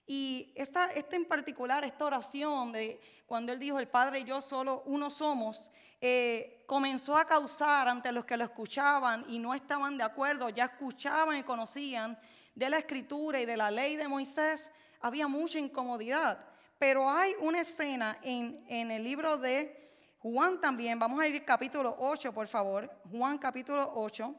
Y 0.06 0.52
esta, 0.54 0.86
esta 0.86 1.16
en 1.16 1.24
particular, 1.24 1.82
esta 1.84 2.04
oración 2.04 2.72
de 2.72 3.00
cuando 3.26 3.52
él 3.52 3.58
dijo, 3.58 3.78
el 3.78 3.88
Padre 3.88 4.20
y 4.20 4.24
yo 4.24 4.40
solo 4.40 4.82
uno 4.84 5.08
somos, 5.08 5.70
eh, 6.00 6.62
comenzó 6.66 7.16
a 7.16 7.24
causar 7.24 7.88
ante 7.88 8.12
los 8.12 8.26
que 8.26 8.36
lo 8.36 8.44
escuchaban 8.44 9.24
y 9.28 9.38
no 9.38 9.54
estaban 9.54 9.96
de 9.96 10.04
acuerdo, 10.04 10.50
ya 10.50 10.64
escuchaban 10.64 11.38
y 11.38 11.42
conocían 11.42 12.18
de 12.54 12.68
la 12.68 12.78
escritura 12.78 13.40
y 13.40 13.46
de 13.46 13.56
la 13.56 13.70
ley 13.70 13.96
de 13.96 14.08
Moisés, 14.08 14.70
había 15.00 15.26
mucha 15.26 15.58
incomodidad. 15.58 16.44
Pero 16.78 17.08
hay 17.08 17.34
una 17.40 17.62
escena 17.62 18.18
en, 18.22 18.62
en 18.68 18.90
el 18.90 19.02
libro 19.02 19.38
de 19.38 19.84
Juan 20.24 20.58
también, 20.58 20.98
vamos 20.98 21.20
a 21.20 21.28
ir 21.28 21.44
capítulo 21.44 21.94
8, 21.98 22.32
por 22.32 22.46
favor, 22.46 22.90
Juan 23.10 23.36
capítulo 23.36 23.92
8 23.94 24.34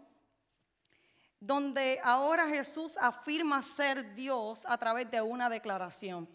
donde 1.39 1.99
ahora 2.03 2.47
Jesús 2.47 2.97
afirma 2.99 3.61
ser 3.61 4.15
Dios 4.15 4.65
a 4.65 4.79
través 4.79 5.11
de 5.11 5.21
una 5.21 5.47
declaración. 5.47 6.27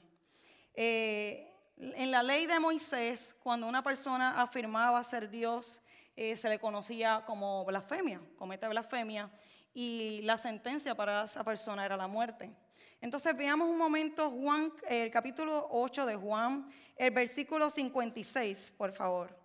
Eh, 0.73 1.53
en 1.77 2.13
la 2.13 2.23
ley 2.23 2.47
de 2.47 2.61
Moisés, 2.61 3.35
cuando 3.43 3.67
una 3.67 3.83
persona 3.83 4.41
afirmaba 4.41 5.03
ser 5.03 5.29
Dios, 5.29 5.81
eh, 6.15 6.37
se 6.37 6.49
le 6.49 6.61
conocía 6.61 7.25
como 7.27 7.65
blasfemia, 7.65 8.21
comete 8.37 8.69
blasfemia, 8.69 9.29
y 9.75 10.21
la 10.23 10.39
sentencia 10.39 10.95
para 10.95 11.25
esa 11.25 11.43
persona 11.43 11.85
era 11.85 11.97
la 11.97 12.07
muerte. 12.07 12.55
Entonces 13.01 13.37
veamos 13.37 13.69
un 13.69 13.79
momento 13.79 14.31
Juan, 14.31 14.73
el 14.87 15.11
capítulo 15.11 15.67
8 15.73 16.07
de 16.07 16.15
Juan, 16.15 16.71
el 16.95 17.11
versículo 17.11 17.69
56, 17.69 18.75
por 18.79 18.93
favor. 18.93 19.40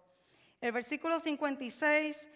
El 0.62 0.72
versículo 0.72 1.20
56 1.20 2.30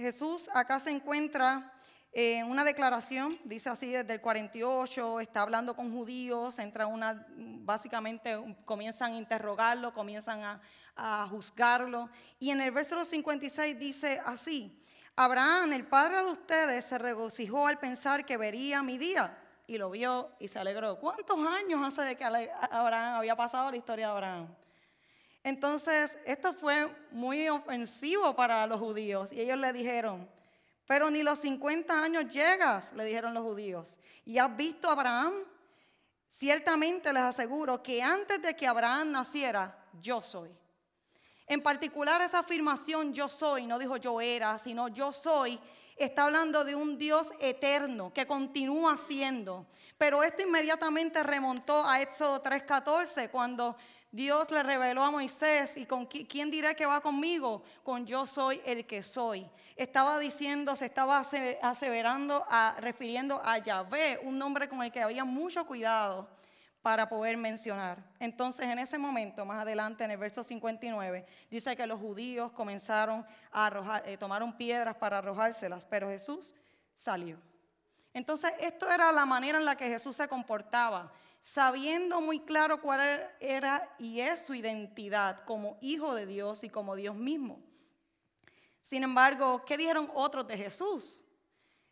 Jesús 0.00 0.48
acá 0.54 0.80
se 0.80 0.90
encuentra 0.90 1.72
en 2.12 2.46
una 2.46 2.64
declaración, 2.64 3.32
dice 3.44 3.68
así 3.68 3.92
desde 3.92 4.14
el 4.14 4.20
48, 4.20 5.20
está 5.20 5.42
hablando 5.42 5.76
con 5.76 5.92
judíos, 5.92 6.58
entra 6.58 6.86
una, 6.86 7.26
básicamente 7.36 8.36
comienzan 8.64 9.12
a 9.12 9.16
interrogarlo, 9.16 9.92
comienzan 9.92 10.42
a, 10.42 10.60
a 10.96 11.28
juzgarlo. 11.28 12.08
Y 12.40 12.50
en 12.50 12.60
el 12.60 12.72
verso 12.72 13.04
56 13.04 13.78
dice 13.78 14.20
así, 14.24 14.82
Abraham, 15.14 15.72
el 15.72 15.86
padre 15.86 16.16
de 16.16 16.30
ustedes, 16.30 16.84
se 16.84 16.98
regocijó 16.98 17.66
al 17.66 17.78
pensar 17.78 18.24
que 18.24 18.36
vería 18.36 18.82
mi 18.82 18.98
día 18.98 19.38
y 19.68 19.78
lo 19.78 19.90
vio 19.90 20.32
y 20.40 20.48
se 20.48 20.58
alegró. 20.58 20.98
¿Cuántos 20.98 21.38
años 21.46 21.80
hace 21.86 22.02
de 22.02 22.16
que 22.16 22.24
Abraham 22.24 23.18
había 23.18 23.36
pasado 23.36 23.70
la 23.70 23.76
historia 23.76 24.06
de 24.06 24.12
Abraham? 24.12 24.48
Entonces, 25.42 26.18
esto 26.24 26.52
fue 26.52 26.88
muy 27.10 27.48
ofensivo 27.48 28.34
para 28.36 28.66
los 28.66 28.78
judíos 28.78 29.32
y 29.32 29.40
ellos 29.40 29.58
le 29.58 29.72
dijeron, 29.72 30.28
pero 30.86 31.10
ni 31.10 31.22
los 31.22 31.38
50 31.38 32.02
años 32.02 32.32
llegas, 32.32 32.92
le 32.92 33.04
dijeron 33.04 33.32
los 33.32 33.42
judíos. 33.42 33.98
¿Y 34.24 34.38
has 34.38 34.54
visto 34.56 34.88
a 34.88 34.92
Abraham? 34.92 35.32
Ciertamente 36.26 37.12
les 37.12 37.22
aseguro 37.22 37.82
que 37.82 38.02
antes 38.02 38.40
de 38.42 38.54
que 38.54 38.66
Abraham 38.66 39.12
naciera, 39.12 39.76
yo 40.00 40.20
soy. 40.20 40.50
En 41.46 41.62
particular 41.62 42.20
esa 42.22 42.40
afirmación 42.40 43.12
yo 43.12 43.28
soy, 43.28 43.66
no 43.66 43.78
dijo 43.78 43.96
yo 43.96 44.20
era, 44.20 44.58
sino 44.58 44.88
yo 44.88 45.10
soy, 45.10 45.58
está 45.96 46.24
hablando 46.24 46.64
de 46.64 46.74
un 46.74 46.96
Dios 46.96 47.32
eterno 47.40 48.12
que 48.12 48.26
continúa 48.26 48.96
siendo. 48.96 49.66
Pero 49.98 50.22
esto 50.22 50.42
inmediatamente 50.42 51.22
remontó 51.22 51.84
a 51.84 52.00
Éxodo 52.00 52.40
3:14, 52.40 53.30
cuando 53.30 53.76
Dios 54.12 54.50
le 54.50 54.62
reveló 54.64 55.04
a 55.04 55.10
Moisés, 55.12 55.76
¿y 55.76 55.86
con 55.86 56.04
quién 56.06 56.50
dirá 56.50 56.74
que 56.74 56.84
va 56.84 57.00
conmigo? 57.00 57.62
Con 57.84 58.06
yo 58.06 58.26
soy 58.26 58.60
el 58.64 58.84
que 58.84 59.04
soy. 59.04 59.48
Estaba 59.76 60.18
diciendo, 60.18 60.74
se 60.74 60.86
estaba 60.86 61.22
aseverando, 61.62 62.44
refiriendo 62.78 63.40
a 63.44 63.58
Yahvé, 63.58 64.18
un 64.24 64.36
nombre 64.36 64.68
con 64.68 64.82
el 64.82 64.90
que 64.90 65.00
había 65.00 65.24
mucho 65.24 65.64
cuidado 65.64 66.28
para 66.82 67.08
poder 67.08 67.36
mencionar. 67.36 68.02
Entonces, 68.18 68.66
en 68.66 68.80
ese 68.80 68.98
momento, 68.98 69.44
más 69.44 69.62
adelante, 69.62 70.02
en 70.02 70.10
el 70.10 70.16
verso 70.16 70.42
59, 70.42 71.24
dice 71.48 71.76
que 71.76 71.86
los 71.86 72.00
judíos 72.00 72.50
comenzaron 72.50 73.24
a 73.52 73.66
arrojar, 73.66 74.08
eh, 74.08 74.16
tomaron 74.16 74.56
piedras 74.56 74.96
para 74.96 75.18
arrojárselas, 75.18 75.84
pero 75.84 76.08
Jesús 76.08 76.54
salió. 76.96 77.38
Entonces, 78.12 78.52
esto 78.58 78.90
era 78.90 79.12
la 79.12 79.24
manera 79.24 79.58
en 79.58 79.64
la 79.64 79.76
que 79.76 79.88
Jesús 79.88 80.16
se 80.16 80.26
comportaba 80.26 81.12
sabiendo 81.40 82.20
muy 82.20 82.40
claro 82.40 82.80
cuál 82.80 83.00
era 83.40 83.94
y 83.98 84.20
es 84.20 84.40
su 84.40 84.54
identidad 84.54 85.44
como 85.44 85.78
hijo 85.80 86.14
de 86.14 86.26
Dios 86.26 86.64
y 86.64 86.68
como 86.68 86.96
Dios 86.96 87.16
mismo. 87.16 87.60
Sin 88.82 89.02
embargo, 89.02 89.64
¿qué 89.64 89.76
dijeron 89.76 90.10
otros 90.14 90.46
de 90.46 90.56
Jesús? 90.56 91.24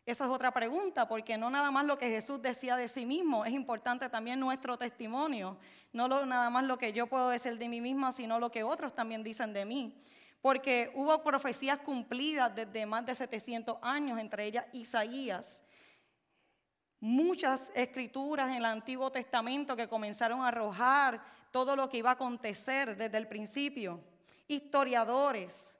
Esa 0.05 0.25
es 0.25 0.31
otra 0.31 0.51
pregunta, 0.51 1.07
porque 1.07 1.37
no 1.37 1.51
nada 1.51 1.69
más 1.69 1.85
lo 1.85 1.97
que 1.99 2.09
Jesús 2.09 2.41
decía 2.41 2.75
de 2.75 2.87
sí 2.87 3.05
mismo, 3.05 3.45
es 3.45 3.53
importante 3.53 4.09
también 4.09 4.39
nuestro 4.39 4.75
testimonio, 4.75 5.57
no 5.93 6.07
nada 6.07 6.49
más 6.49 6.63
lo 6.63 6.79
que 6.79 6.93
yo 6.93 7.05
puedo 7.05 7.29
decir 7.29 7.59
de 7.59 7.69
mí 7.69 7.79
misma, 7.79 8.11
sino 8.11 8.39
lo 8.39 8.49
que 8.49 8.63
otros 8.63 8.95
también 8.95 9.23
dicen 9.23 9.53
de 9.53 9.65
mí. 9.65 10.01
Porque 10.41 10.91
hubo 10.95 11.21
profecías 11.21 11.77
cumplidas 11.79 12.55
desde 12.55 12.87
más 12.87 13.05
de 13.05 13.13
700 13.13 13.77
años, 13.83 14.17
entre 14.17 14.45
ellas 14.45 14.65
Isaías, 14.73 15.63
muchas 16.99 17.71
escrituras 17.75 18.49
en 18.49 18.55
el 18.55 18.65
Antiguo 18.65 19.11
Testamento 19.11 19.75
que 19.75 19.87
comenzaron 19.87 20.41
a 20.41 20.49
arrojar 20.49 21.21
todo 21.51 21.75
lo 21.75 21.89
que 21.89 21.97
iba 21.97 22.09
a 22.09 22.13
acontecer 22.13 22.97
desde 22.97 23.17
el 23.17 23.27
principio. 23.27 24.01
Historiadores, 24.47 25.75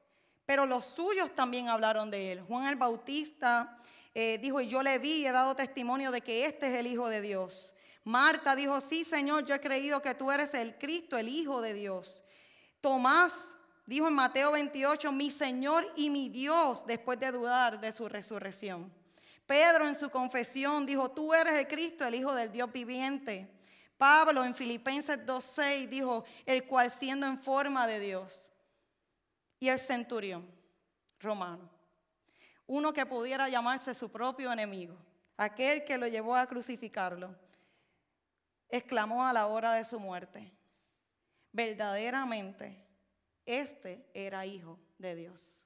pero 0.46 0.66
los 0.66 0.86
suyos 0.86 1.36
también 1.36 1.70
hablaron 1.70 2.10
de 2.10 2.32
él. 2.32 2.42
Juan 2.42 2.68
el 2.68 2.76
Bautista 2.76 3.78
eh, 4.16 4.40
dijo, 4.42 4.62
y 4.62 4.68
yo 4.68 4.82
le 4.82 4.98
vi 4.98 5.26
he 5.26 5.32
dado 5.32 5.56
testimonio 5.56 6.12
de 6.12 6.22
que 6.22 6.46
este 6.46 6.68
es 6.68 6.76
el 6.76 6.88
Hijo 6.88 7.10
de 7.10 7.22
Dios. 7.22 7.74
Marta 8.04 8.56
dijo, 8.56 8.80
sí 8.82 9.04
Señor, 9.04 9.46
yo 9.46 9.56
he 9.56 9.60
creído 9.60 10.02
que 10.02 10.16
tú 10.16 10.32
eres 10.32 10.54
el 10.54 10.78
Cristo, 10.78 11.18
el 11.18 11.28
Hijo 11.28 11.62
de 11.62 11.74
Dios. 11.74 12.24
Tomás 12.82 13.58
dijo 13.86 14.08
en 14.08 14.14
Mateo 14.14 14.52
28, 14.52 15.12
mi 15.12 15.30
Señor 15.30 15.86
y 15.96 16.10
mi 16.10 16.30
Dios, 16.30 16.86
después 16.88 17.20
de 17.20 17.32
dudar 17.32 17.80
de 17.82 17.92
su 17.92 18.08
resurrección. 18.08 18.99
Pedro 19.50 19.88
en 19.88 19.96
su 19.96 20.12
confesión 20.12 20.86
dijo, 20.86 21.10
tú 21.10 21.34
eres 21.34 21.56
el 21.56 21.68
Cristo, 21.68 22.06
el 22.06 22.14
Hijo 22.14 22.36
del 22.36 22.52
Dios 22.52 22.72
viviente. 22.72 23.50
Pablo 23.98 24.46
en 24.46 24.54
Filipenses 24.54 25.26
2.6 25.26 25.90
dijo, 25.90 26.24
el 26.46 26.68
cual 26.68 26.92
siendo 26.92 27.26
en 27.26 27.42
forma 27.42 27.88
de 27.88 28.00
Dios. 28.00 28.48
Y 29.60 29.70
el 29.70 29.80
centurión 29.80 30.48
romano, 31.20 31.68
uno 32.68 32.94
que 32.94 33.08
pudiera 33.08 33.50
llamarse 33.50 33.96
su 33.96 34.12
propio 34.12 34.54
enemigo, 34.54 34.96
aquel 35.36 35.84
que 35.84 35.98
lo 35.98 36.06
llevó 36.06 36.36
a 36.36 36.46
crucificarlo, 36.46 37.36
exclamó 38.70 39.26
a 39.26 39.34
la 39.34 39.48
hora 39.48 39.74
de 39.74 39.84
su 39.84 40.00
muerte, 40.00 40.54
verdaderamente, 41.52 42.86
este 43.48 44.08
era 44.14 44.46
hijo 44.46 44.80
de 45.00 45.16
Dios. 45.16 45.66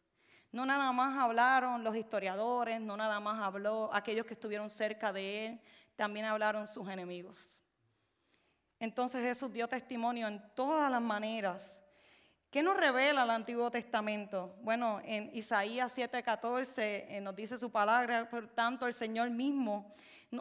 No 0.54 0.68
nada 0.68 0.92
más 0.92 1.18
hablaron 1.18 1.84
los 1.84 1.96
historiadores, 1.96 2.80
no 2.80 2.96
nada 2.96 3.20
más 3.20 3.42
habló 3.42 3.90
aquellos 3.92 4.28
que 4.28 4.36
estuvieron 4.36 4.70
cerca 4.70 5.12
de 5.12 5.48
él, 5.48 5.60
también 5.96 6.28
hablaron 6.28 6.68
sus 6.68 6.88
enemigos. 6.88 7.60
Entonces 8.80 9.24
Jesús 9.26 9.52
dio 9.52 9.68
testimonio 9.68 10.28
en 10.28 10.40
todas 10.54 10.92
las 10.92 11.02
maneras. 11.02 11.82
¿Qué 12.52 12.62
nos 12.62 12.78
revela 12.78 13.24
el 13.24 13.32
Antiguo 13.32 13.72
Testamento? 13.72 14.56
Bueno, 14.62 15.02
en 15.04 15.32
Isaías 15.34 15.98
7:14 15.98 17.06
eh, 17.10 17.20
nos 17.20 17.36
dice 17.36 17.58
su 17.58 17.72
palabra, 17.72 18.30
por 18.30 18.46
tanto 18.48 18.86
el 18.86 18.94
Señor 18.94 19.32
mismo 19.32 19.92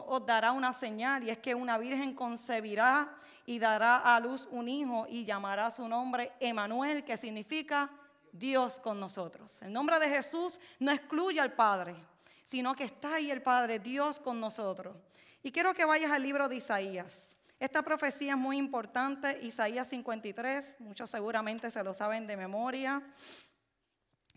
os 0.05 0.23
dará 0.27 0.51
una 0.51 0.73
señal 0.73 1.23
y 1.23 1.31
es 1.31 1.39
que 1.39 1.55
una 1.55 1.79
virgen 1.79 2.13
concebirá 2.13 3.15
y 3.47 3.57
dará 3.57 3.97
a 4.15 4.19
luz 4.19 4.47
un 4.51 4.67
hijo 4.69 5.07
y 5.09 5.25
llamará 5.25 5.71
su 5.71 5.87
nombre 5.87 6.33
Emanuel, 6.39 7.03
que 7.03 7.17
significa 7.17 7.89
Dios 8.33 8.79
con 8.79 8.99
nosotros. 8.99 9.61
El 9.61 9.71
nombre 9.71 9.99
de 9.99 10.09
Jesús 10.09 10.59
no 10.79 10.91
excluye 10.91 11.39
al 11.39 11.53
Padre, 11.53 11.95
sino 12.43 12.75
que 12.75 12.83
está 12.83 13.15
ahí 13.15 13.31
el 13.31 13.41
Padre, 13.41 13.79
Dios 13.79 14.19
con 14.19 14.39
nosotros. 14.39 14.97
Y 15.43 15.51
quiero 15.51 15.73
que 15.73 15.85
vayas 15.85 16.11
al 16.11 16.23
libro 16.23 16.49
de 16.49 16.57
Isaías. 16.57 17.37
Esta 17.59 17.81
profecía 17.81 18.33
es 18.33 18.39
muy 18.39 18.57
importante, 18.57 19.39
Isaías 19.41 19.87
53, 19.87 20.77
muchos 20.79 21.09
seguramente 21.09 21.71
se 21.71 21.83
lo 21.83 21.93
saben 21.93 22.27
de 22.27 22.35
memoria. 22.35 23.01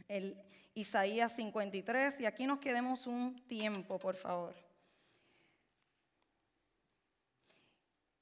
El 0.06 0.40
Isaías 0.74 1.34
53, 1.34 2.20
y 2.20 2.26
aquí 2.26 2.46
nos 2.46 2.58
quedemos 2.58 3.06
un 3.06 3.42
tiempo, 3.48 3.98
por 3.98 4.14
favor. 4.14 4.65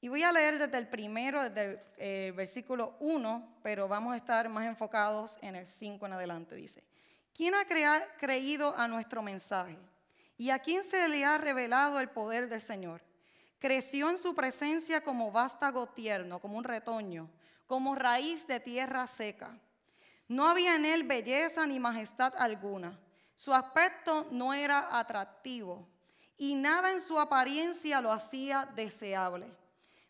Y 0.04 0.08
voy 0.08 0.22
a 0.22 0.32
leer 0.32 0.58
desde 0.58 0.76
el 0.76 0.86
primero, 0.86 1.48
desde 1.48 1.62
el 1.62 1.80
eh, 1.96 2.32
versículo 2.36 2.94
1, 3.00 3.60
pero 3.62 3.88
vamos 3.88 4.12
a 4.12 4.18
estar 4.18 4.50
más 4.50 4.66
enfocados 4.66 5.38
en 5.40 5.56
el 5.56 5.66
5 5.66 6.04
en 6.04 6.12
adelante. 6.12 6.54
Dice, 6.54 6.84
¿quién 7.32 7.54
ha 7.54 7.64
creído 8.18 8.76
a 8.76 8.86
nuestro 8.86 9.22
mensaje? 9.22 9.78
¿Y 10.36 10.50
a 10.50 10.58
quién 10.58 10.84
se 10.84 11.08
le 11.08 11.24
ha 11.24 11.38
revelado 11.38 12.00
el 12.00 12.10
poder 12.10 12.50
del 12.50 12.60
Señor? 12.60 13.00
Creció 13.58 14.10
en 14.10 14.18
su 14.18 14.34
presencia 14.34 15.02
como 15.02 15.32
vástago 15.32 15.86
tierno, 15.86 16.38
como 16.38 16.58
un 16.58 16.64
retoño, 16.64 17.30
como 17.66 17.94
raíz 17.94 18.46
de 18.46 18.60
tierra 18.60 19.06
seca. 19.06 19.58
No 20.28 20.46
había 20.46 20.74
en 20.74 20.84
él 20.84 21.04
belleza 21.04 21.66
ni 21.66 21.80
majestad 21.80 22.34
alguna. 22.36 23.00
Su 23.34 23.54
aspecto 23.54 24.28
no 24.30 24.52
era 24.52 24.98
atractivo 24.98 25.88
y 26.36 26.56
nada 26.56 26.92
en 26.92 27.00
su 27.00 27.18
apariencia 27.18 28.02
lo 28.02 28.12
hacía 28.12 28.68
deseable. 28.76 29.63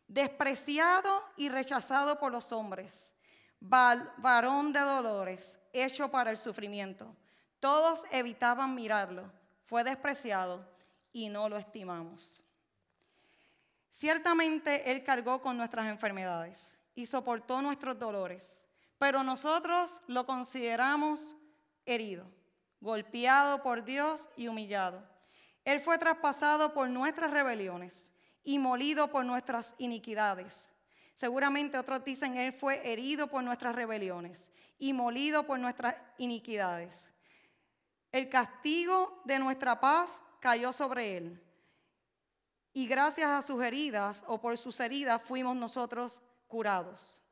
Despreciado 0.06 1.24
y 1.36 1.48
rechazado 1.48 2.18
por 2.18 2.30
los 2.32 2.52
hombres, 2.52 3.14
varón 3.60 4.72
de 4.72 4.80
dolores, 4.80 5.58
hecho 5.72 6.10
para 6.10 6.30
el 6.30 6.36
sufrimiento. 6.36 7.16
Todos 7.58 8.02
evitaban 8.10 8.74
mirarlo, 8.74 9.32
fue 9.64 9.84
despreciado 9.84 10.68
y 11.12 11.28
no 11.28 11.48
lo 11.48 11.56
estimamos. 11.56 12.44
Ciertamente 13.88 14.90
Él 14.90 15.04
cargó 15.04 15.40
con 15.40 15.56
nuestras 15.56 15.86
enfermedades 15.86 16.78
y 16.94 17.06
soportó 17.06 17.62
nuestros 17.62 17.98
dolores, 17.98 18.66
pero 18.98 19.22
nosotros 19.22 20.02
lo 20.08 20.26
consideramos 20.26 21.36
herido, 21.86 22.26
golpeado 22.80 23.62
por 23.62 23.84
Dios 23.84 24.28
y 24.36 24.48
humillado. 24.48 25.02
Él 25.64 25.80
fue 25.80 25.96
traspasado 25.96 26.74
por 26.74 26.90
nuestras 26.90 27.30
rebeliones 27.30 28.12
y 28.44 28.58
molido 28.58 29.10
por 29.10 29.24
nuestras 29.24 29.74
iniquidades. 29.78 30.70
Seguramente 31.14 31.78
otros 31.78 32.04
dicen, 32.04 32.36
Él 32.36 32.52
fue 32.52 32.92
herido 32.92 33.26
por 33.26 33.42
nuestras 33.42 33.74
rebeliones 33.74 34.50
y 34.78 34.92
molido 34.92 35.46
por 35.46 35.58
nuestras 35.58 35.96
iniquidades. 36.18 37.10
El 38.12 38.28
castigo 38.28 39.22
de 39.24 39.38
nuestra 39.38 39.80
paz 39.80 40.20
cayó 40.40 40.72
sobre 40.72 41.16
Él 41.16 41.40
y 42.72 42.86
gracias 42.86 43.30
a 43.30 43.42
sus 43.42 43.62
heridas 43.62 44.24
o 44.26 44.40
por 44.40 44.58
sus 44.58 44.78
heridas 44.80 45.22
fuimos 45.22 45.56
nosotros 45.56 46.20
curados. 46.48 47.22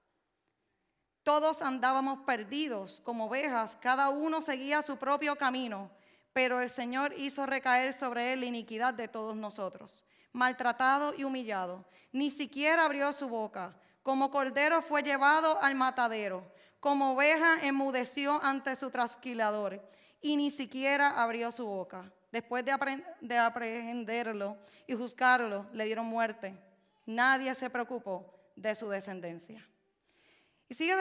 Todos 1.25 1.63
andábamos 1.63 2.21
perdidos 2.21 3.01
como 3.01 3.27
ovejas, 3.27 3.77
cada 3.81 4.09
uno 4.09 4.41
seguía 4.41 4.83
su 4.83 4.97
propio 4.97 5.37
camino, 5.37 5.91
pero 6.33 6.61
el 6.61 6.71
Señor 6.71 7.13
hizo 7.17 7.45
recaer 7.45 7.93
sobre 7.93 8.33
él 8.33 8.41
la 8.41 8.47
iniquidad 8.47 8.95
de 8.95 9.09
todos 9.09 9.37
nosotros. 9.37 10.05
Maltratado 10.33 11.15
y 11.17 11.25
humillado, 11.25 11.85
ni 12.13 12.31
siquiera 12.31 12.85
abrió 12.85 13.13
su 13.13 13.29
boca. 13.29 13.75
Como 14.03 14.31
cordero 14.31 14.83
fue 14.83 15.03
llevado 15.03 15.61
al 15.63 15.75
matadero, 15.75 16.51
como 16.81 17.13
oveja 17.13 17.61
enmudeció 17.63 18.43
ante 18.43 18.75
su 18.75 18.91
trasquilador, 18.91 19.81
y 20.21 20.37
ni 20.37 20.51
siquiera 20.51 21.23
abrió 21.23 21.51
su 21.53 21.67
boca. 21.67 22.13
Después 22.31 22.65
de, 22.65 22.75
de 23.21 23.39
aprehenderlo 23.39 24.57
y 24.87 24.95
juzgarlo, 24.95 25.67
le 25.73 25.85
dieron 25.85 26.07
muerte. 26.07 26.57
Nadie 27.05 27.55
se 27.55 27.69
preocupó 27.69 28.33
de 28.57 28.75
su 28.75 28.89
descendencia. 28.89 29.67
Y 30.69 30.75
sigue 30.75 30.95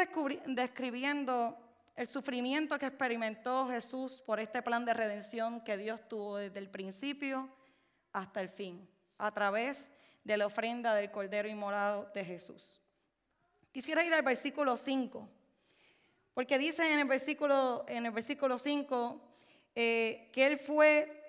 describiendo 0.48 1.58
el 1.96 2.08
sufrimiento 2.08 2.78
que 2.78 2.88
experimentó 2.88 3.68
Jesús 3.68 4.22
por 4.26 4.40
este 4.40 4.62
plan 4.62 4.84
de 4.86 4.94
redención 4.94 5.62
que 5.62 5.78
Dios 5.78 6.08
tuvo 6.08 6.38
desde 6.38 6.60
el 6.60 6.70
principio 6.70 7.50
hasta 8.12 8.42
el 8.42 8.50
fin, 8.50 8.90
a 9.22 9.32
través 9.32 9.92
de 10.24 10.36
la 10.36 10.48
ofrenda 10.48 10.96
del 10.96 11.12
Cordero 11.12 11.48
Inmolado 11.48 12.10
de 12.14 12.26
Jesús. 12.26 12.82
Quisiera 13.72 14.04
ir 14.04 14.14
al 14.14 14.24
versículo 14.24 14.76
5, 14.76 15.30
porque 16.34 16.58
dice 16.58 16.92
en 16.92 17.00
el 17.00 17.08
versículo, 17.08 17.86
en 17.88 18.08
el 18.08 18.12
versículo 18.12 18.58
5 18.58 19.22
eh, 19.76 20.30
que 20.34 20.48
Él 20.48 20.58
fue 20.58 21.22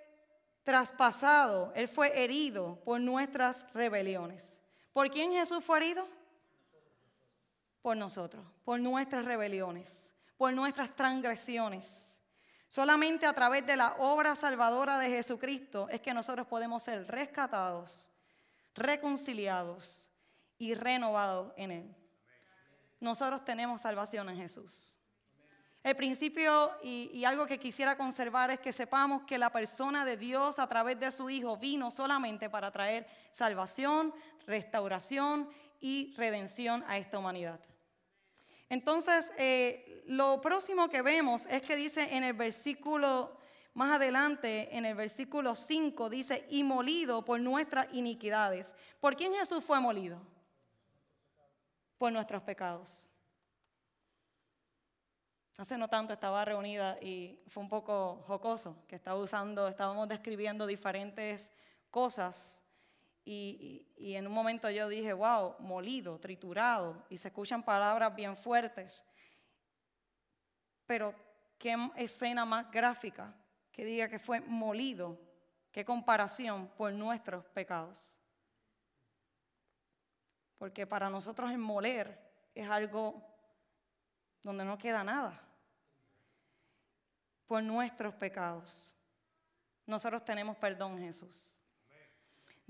traspasado, 0.65 1.71
Él 1.75 1.87
fue 1.87 2.25
herido 2.25 2.81
por 2.83 2.99
nuestras 2.99 3.71
rebeliones. 3.75 4.59
¿Por 4.95 5.11
quién 5.11 5.33
Jesús 5.33 5.63
fue 5.63 5.79
herido? 5.79 6.09
Por 7.83 7.97
nosotros, 7.97 8.45
por 8.65 8.81
nuestras 8.81 9.27
rebeliones, 9.27 10.15
por 10.39 10.53
nuestras 10.55 10.97
transgresiones. 10.97 12.12
Solamente 12.73 13.27
a 13.27 13.35
través 13.35 13.67
de 13.67 13.77
la 13.77 13.97
obra 13.99 14.35
salvadora 14.35 14.99
de 14.99 15.11
Jesucristo 15.11 15.91
es 15.91 16.01
que 16.01 16.15
nosotros 16.15 16.47
podemos 16.47 16.83
ser 16.83 17.07
rescatados, 17.07 18.11
reconciliados 18.75 20.09
y 20.57 20.73
renovados 20.73 21.53
en 21.59 21.71
Él. 21.71 21.97
Nosotros 22.99 23.45
tenemos 23.45 23.83
salvación 23.83 24.31
en 24.31 24.39
Jesús. 24.39 24.99
El 25.83 25.97
principio 25.97 26.71
y, 26.83 27.23
algo 27.27 27.45
que 27.45 27.59
quisiera 27.59 27.99
conservar 27.99 28.51
es 28.51 28.61
que 28.61 28.73
sepamos 28.73 29.25
que 29.25 29.37
la 29.37 29.53
persona 29.53 30.07
de 30.07 30.17
Dios 30.17 30.59
a 30.59 30.67
través 30.67 30.99
de 30.99 31.11
su 31.11 31.29
Hijo 31.29 31.59
vino 31.59 31.91
solamente 31.91 32.49
para 32.49 32.71
traer 32.71 33.07
salvación, 33.33 34.15
restauración 34.47 35.47
y 35.79 36.15
redención 36.17 36.83
a 36.89 36.97
esta 36.97 37.19
humanidad. 37.19 37.61
Entonces, 38.73 39.31
eh, 39.37 40.03
lo 40.07 40.41
próximo 40.41 40.89
que 40.89 41.03
vemos 41.03 41.45
es 41.51 41.61
que 41.61 41.77
dice 41.77 42.17
en 42.17 42.25
el 42.25 42.33
versículo, 42.33 43.37
más 43.75 43.97
adelante, 43.97 44.75
en 44.75 44.87
el 44.87 44.95
versículo 44.95 45.55
5, 45.55 46.09
dice, 46.09 46.47
y 46.49 46.65
molido 46.65 47.23
por 47.23 47.39
nuestras 47.39 47.87
iniquidades. 47.93 48.75
¿Por 48.99 49.15
quién 49.15 49.35
Jesús 49.35 49.63
fue 49.63 49.79
molido? 49.79 50.23
Por 51.99 52.13
nuestros 52.13 52.41
pecados. 52.45 53.11
Hace 55.59 55.77
no 55.77 55.89
tanto 55.89 56.15
estaba 56.15 56.43
reunida 56.43 56.97
y 57.03 57.39
fue 57.49 57.63
un 57.63 57.69
poco 57.69 58.25
jocoso, 58.27 58.79
que 58.89 58.97
estaba 58.97 59.21
usando, 59.21 59.69
estábamos 59.69 60.09
describiendo 60.09 60.67
diferentes 60.67 61.53
cosas 61.91 62.62
y, 63.25 63.87
en 63.99 64.27
un 64.27 64.33
momento 64.33 64.69
yo 64.71 64.89
dije, 64.89 65.13
wow, 65.13 65.57
molido, 65.61 66.19
triturado, 66.19 67.05
y 67.09 67.19
se 67.19 67.29
escuchan 67.29 67.63
palabras 67.63 68.15
bien 68.15 68.37
fuertes. 68.37 69.05
Pero 70.87 71.15
qué 71.59 71.77
escena 71.97 72.45
más 72.45 72.71
gráfica 72.71 73.35
que 73.71 73.85
diga 73.85 74.09
que 74.09 74.19
fue 74.19 74.41
molido, 74.41 75.19
qué 75.71 75.85
comparación 75.85 76.69
por 76.77 76.93
nuestros 76.93 77.45
pecados. 77.47 78.21
Porque 80.59 80.87
para 80.87 81.09
nosotros 81.09 81.51
el 81.51 81.59
moler 81.59 82.21
es 82.55 82.69
algo 82.69 83.23
donde 84.43 84.65
no 84.65 84.77
queda 84.77 85.05
nada, 85.05 85.41
por 87.47 87.63
nuestros 87.63 88.15
pecados. 88.15 88.97
Nosotros 89.87 90.25
tenemos 90.25 90.57
perdón, 90.57 90.99
Jesús. 90.99 91.62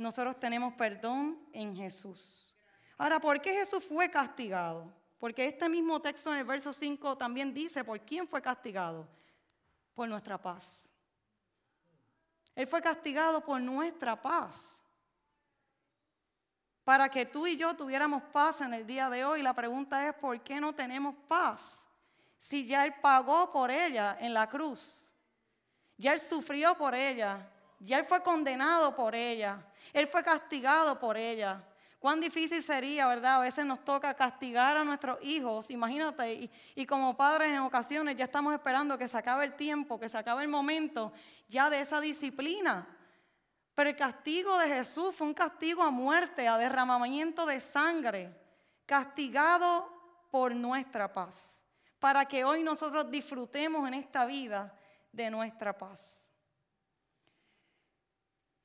Nosotros 0.02 0.38
tenemos 0.38 0.74
perdón 0.74 1.38
en 1.52 1.74
Jesús. 1.76 2.56
Ahora, 2.98 3.20
¿por 3.20 3.40
qué 3.40 3.52
Jesús 3.52 3.84
fue 3.84 4.10
castigado? 4.10 4.92
Porque 5.18 5.46
este 5.46 5.68
mismo 5.68 6.00
texto 6.00 6.32
en 6.32 6.40
el 6.40 6.44
verso 6.44 6.72
5 6.72 7.16
también 7.16 7.54
dice, 7.54 7.84
¿por 7.84 8.00
quién 8.00 8.26
fue 8.26 8.42
castigado? 8.42 9.08
Por 9.94 10.08
nuestra 10.08 10.36
paz. 10.36 10.90
Él 12.54 12.66
fue 12.66 12.82
castigado 12.82 13.44
por 13.44 13.60
nuestra 13.60 14.20
paz 14.20 14.82
para 16.84 17.08
que 17.08 17.24
tú 17.24 17.46
y 17.46 17.56
yo 17.56 17.74
tuviéramos 17.74 18.22
paz 18.24 18.60
en 18.60 18.74
el 18.74 18.86
día 18.86 19.08
de 19.08 19.24
hoy. 19.24 19.42
La 19.42 19.54
pregunta 19.54 20.08
es, 20.08 20.14
¿por 20.14 20.40
qué 20.40 20.60
no 20.60 20.74
tenemos 20.74 21.14
paz? 21.28 21.86
Si 22.36 22.66
ya 22.66 22.84
Él 22.84 22.94
pagó 23.00 23.52
por 23.52 23.70
ella 23.70 24.16
en 24.18 24.34
la 24.34 24.48
cruz, 24.48 25.06
ya 25.96 26.12
Él 26.12 26.18
sufrió 26.18 26.76
por 26.76 26.94
ella, 26.94 27.48
ya 27.82 27.98
Él 27.98 28.04
fue 28.04 28.22
condenado 28.22 28.94
por 28.94 29.14
ella, 29.14 29.64
Él 29.92 30.06
fue 30.06 30.22
castigado 30.22 30.98
por 30.98 31.16
ella. 31.16 31.62
Cuán 31.98 32.20
difícil 32.20 32.60
sería, 32.60 33.06
¿verdad? 33.06 33.36
A 33.36 33.40
veces 33.40 33.64
nos 33.64 33.84
toca 33.84 34.12
castigar 34.14 34.76
a 34.76 34.82
nuestros 34.82 35.22
hijos, 35.22 35.70
imagínate, 35.70 36.50
y, 36.74 36.84
como 36.84 37.16
padres 37.16 37.52
en 37.52 37.60
ocasiones 37.60 38.16
ya 38.16 38.24
estamos 38.24 38.52
esperando 38.52 38.98
que 38.98 39.06
se 39.06 39.16
acabe 39.16 39.44
el 39.44 39.54
tiempo, 39.54 40.00
que 40.00 40.08
se 40.08 40.18
acabe 40.18 40.42
el 40.42 40.48
momento 40.48 41.12
ya 41.48 41.70
de 41.70 41.78
esa 41.78 42.00
disciplina. 42.00 42.88
Pero 43.74 43.90
el 43.90 43.96
castigo 43.96 44.58
de 44.58 44.66
Jesús 44.66 45.14
fue 45.14 45.28
un 45.28 45.34
castigo 45.34 45.80
a 45.80 45.90
muerte, 45.90 46.48
a 46.48 46.58
derramamiento 46.58 47.46
de 47.46 47.60
sangre, 47.60 48.36
castigado 48.84 49.88
por 50.28 50.56
nuestra 50.56 51.12
paz, 51.12 51.62
para 52.00 52.24
que 52.24 52.44
hoy 52.44 52.64
nosotros 52.64 53.12
disfrutemos 53.12 53.86
en 53.86 53.94
esta 53.94 54.24
vida 54.24 54.76
de 55.12 55.30
nuestra 55.30 55.78
paz. 55.78 56.21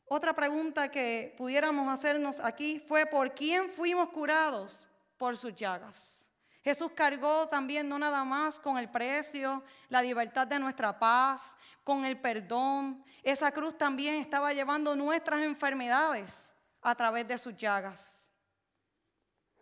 Otra 0.10 0.34
pregunta 0.34 0.90
que 0.90 1.36
pudiéramos 1.38 1.90
hacernos 1.90 2.40
aquí 2.40 2.80
fue, 2.80 3.06
¿por 3.06 3.34
quién 3.34 3.70
fuimos 3.70 4.10
curados? 4.10 4.88
Por 5.18 5.36
sus 5.36 5.56
llagas. 5.56 6.28
Jesús 6.64 6.92
cargó 6.94 7.48
también 7.48 7.88
no 7.88 7.98
nada 7.98 8.24
más 8.24 8.60
con 8.60 8.78
el 8.78 8.90
precio, 8.90 9.64
la 9.90 10.02
libertad 10.02 10.46
de 10.46 10.60
nuestra 10.60 10.98
paz, 10.98 11.56
con 11.84 12.06
el 12.06 12.20
perdón. 12.20 13.04
Esa 13.24 13.52
cruz 13.52 13.78
también 13.78 14.16
estaba 14.16 14.54
llevando 14.54 14.96
nuestras 14.96 15.42
enfermedades 15.44 16.54
a 16.82 16.94
través 16.96 17.28
de 17.28 17.38
sus 17.38 17.56
llagas. 17.56 18.32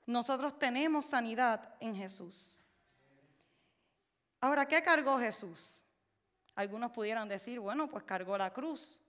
Nosotros 0.06 0.58
tenemos 0.60 1.08
sanidad 1.08 1.76
en 1.80 1.96
Jesús. 1.96 2.66
Ahora, 4.42 4.68
¿qué 4.68 4.82
cargó 4.82 5.18
Jesús? 5.18 5.84
Algunos 6.56 6.92
pudieran 6.92 7.28
decir, 7.28 7.60
bueno, 7.60 7.88
pues 7.88 8.04
cargó 8.04 8.38
la 8.38 8.54
cruz. 8.54 9.02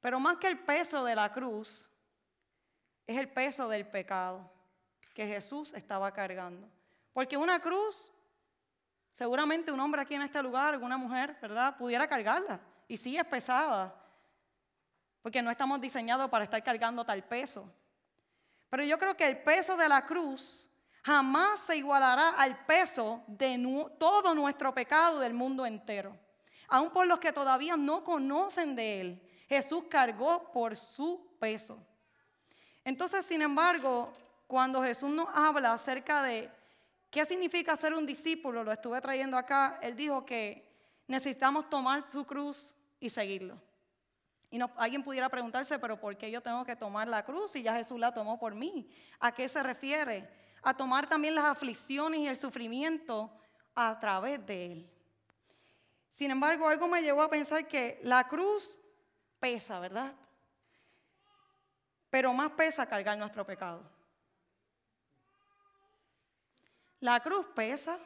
Pero 0.00 0.20
más 0.20 0.36
que 0.36 0.46
el 0.46 0.58
peso 0.58 1.04
de 1.04 1.14
la 1.14 1.32
cruz, 1.32 1.90
es 3.06 3.16
el 3.16 3.28
peso 3.28 3.68
del 3.68 3.86
pecado 3.86 4.50
que 5.14 5.26
Jesús 5.26 5.72
estaba 5.72 6.12
cargando. 6.12 6.68
Porque 7.12 7.36
una 7.36 7.58
cruz, 7.58 8.12
seguramente 9.12 9.72
un 9.72 9.80
hombre 9.80 10.02
aquí 10.02 10.14
en 10.14 10.22
este 10.22 10.42
lugar, 10.42 10.76
una 10.78 10.96
mujer, 10.96 11.36
¿verdad? 11.40 11.76
Pudiera 11.76 12.06
cargarla. 12.06 12.60
Y 12.86 12.96
sí 12.96 13.16
es 13.16 13.24
pesada. 13.24 13.94
porque 15.22 15.42
no 15.42 15.50
estamos 15.50 15.80
diseñados 15.80 16.30
para 16.30 16.44
estar 16.44 16.62
cargando 16.62 17.04
tal 17.04 17.22
peso. 17.24 17.70
Pero 18.70 18.84
yo 18.84 18.98
creo 18.98 19.16
que 19.16 19.26
el 19.26 19.38
peso 19.42 19.76
de 19.76 19.88
la 19.88 20.06
cruz 20.06 20.68
jamás 21.02 21.60
se 21.60 21.76
igualará 21.76 22.30
al 22.30 22.64
peso 22.64 23.22
de 23.26 23.58
todo 23.98 24.34
nuestro 24.34 24.72
pecado 24.72 25.18
del 25.18 25.34
mundo 25.34 25.66
entero. 25.66 26.16
Aún 26.68 26.90
por 26.90 27.06
los 27.06 27.18
que 27.18 27.32
todavía 27.32 27.76
no 27.76 28.04
conocen 28.04 28.76
de 28.76 29.00
Él, 29.00 29.27
Jesús 29.48 29.84
cargó 29.88 30.50
por 30.52 30.76
su 30.76 31.26
peso. 31.38 31.78
Entonces, 32.84 33.24
sin 33.24 33.42
embargo, 33.42 34.12
cuando 34.46 34.82
Jesús 34.82 35.10
nos 35.10 35.28
habla 35.34 35.72
acerca 35.72 36.22
de 36.22 36.50
qué 37.10 37.24
significa 37.24 37.76
ser 37.76 37.94
un 37.94 38.06
discípulo, 38.06 38.62
lo 38.62 38.72
estuve 38.72 39.00
trayendo 39.00 39.36
acá, 39.36 39.78
Él 39.82 39.96
dijo 39.96 40.24
que 40.24 40.68
necesitamos 41.06 41.68
tomar 41.68 42.10
su 42.10 42.24
cruz 42.24 42.74
y 43.00 43.10
seguirlo. 43.10 43.60
Y 44.50 44.60
alguien 44.76 45.02
pudiera 45.02 45.28
preguntarse, 45.28 45.78
pero 45.78 46.00
¿por 46.00 46.16
qué 46.16 46.30
yo 46.30 46.40
tengo 46.40 46.64
que 46.64 46.76
tomar 46.76 47.08
la 47.08 47.24
cruz 47.24 47.50
si 47.50 47.62
ya 47.62 47.74
Jesús 47.74 48.00
la 48.00 48.12
tomó 48.12 48.38
por 48.38 48.54
mí? 48.54 48.90
¿A 49.20 49.32
qué 49.32 49.48
se 49.48 49.62
refiere? 49.62 50.28
A 50.62 50.74
tomar 50.74 51.06
también 51.06 51.34
las 51.34 51.44
aflicciones 51.44 52.20
y 52.20 52.28
el 52.28 52.36
sufrimiento 52.36 53.30
a 53.74 53.98
través 54.00 54.44
de 54.46 54.72
Él. 54.72 54.90
Sin 56.08 56.30
embargo, 56.30 56.66
algo 56.66 56.88
me 56.88 57.02
llevó 57.02 57.22
a 57.22 57.30
pensar 57.30 57.68
que 57.68 58.00
la 58.02 58.24
cruz 58.24 58.78
pesa, 59.38 59.78
¿verdad? 59.80 60.14
Pero 62.10 62.32
más 62.32 62.50
pesa 62.52 62.86
cargar 62.86 63.18
nuestro 63.18 63.44
pecado. 63.44 63.82
La 67.00 67.20
cruz 67.20 67.46
pesa, 67.54 67.98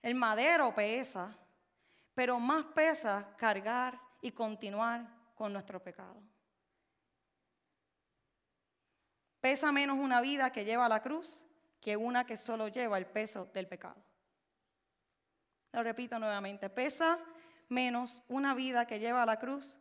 el 0.00 0.14
madero 0.14 0.74
pesa, 0.74 1.36
pero 2.14 2.40
más 2.40 2.64
pesa 2.66 3.34
cargar 3.36 4.00
y 4.22 4.32
continuar 4.32 5.06
con 5.34 5.52
nuestro 5.52 5.82
pecado. 5.82 6.22
Pesa 9.40 9.70
menos 9.70 9.98
una 9.98 10.20
vida 10.20 10.50
que 10.50 10.64
lleva 10.64 10.88
la 10.88 11.02
cruz 11.02 11.44
que 11.80 11.96
una 11.96 12.26
que 12.26 12.36
solo 12.36 12.68
lleva 12.68 12.98
el 12.98 13.06
peso 13.06 13.44
del 13.52 13.68
pecado. 13.68 14.02
Lo 15.72 15.82
repito 15.82 16.18
nuevamente, 16.18 16.70
pesa 16.70 17.18
menos 17.68 18.22
una 18.28 18.54
vida 18.54 18.86
que 18.86 18.98
lleva 18.98 19.26
la 19.26 19.38
cruz 19.38 19.78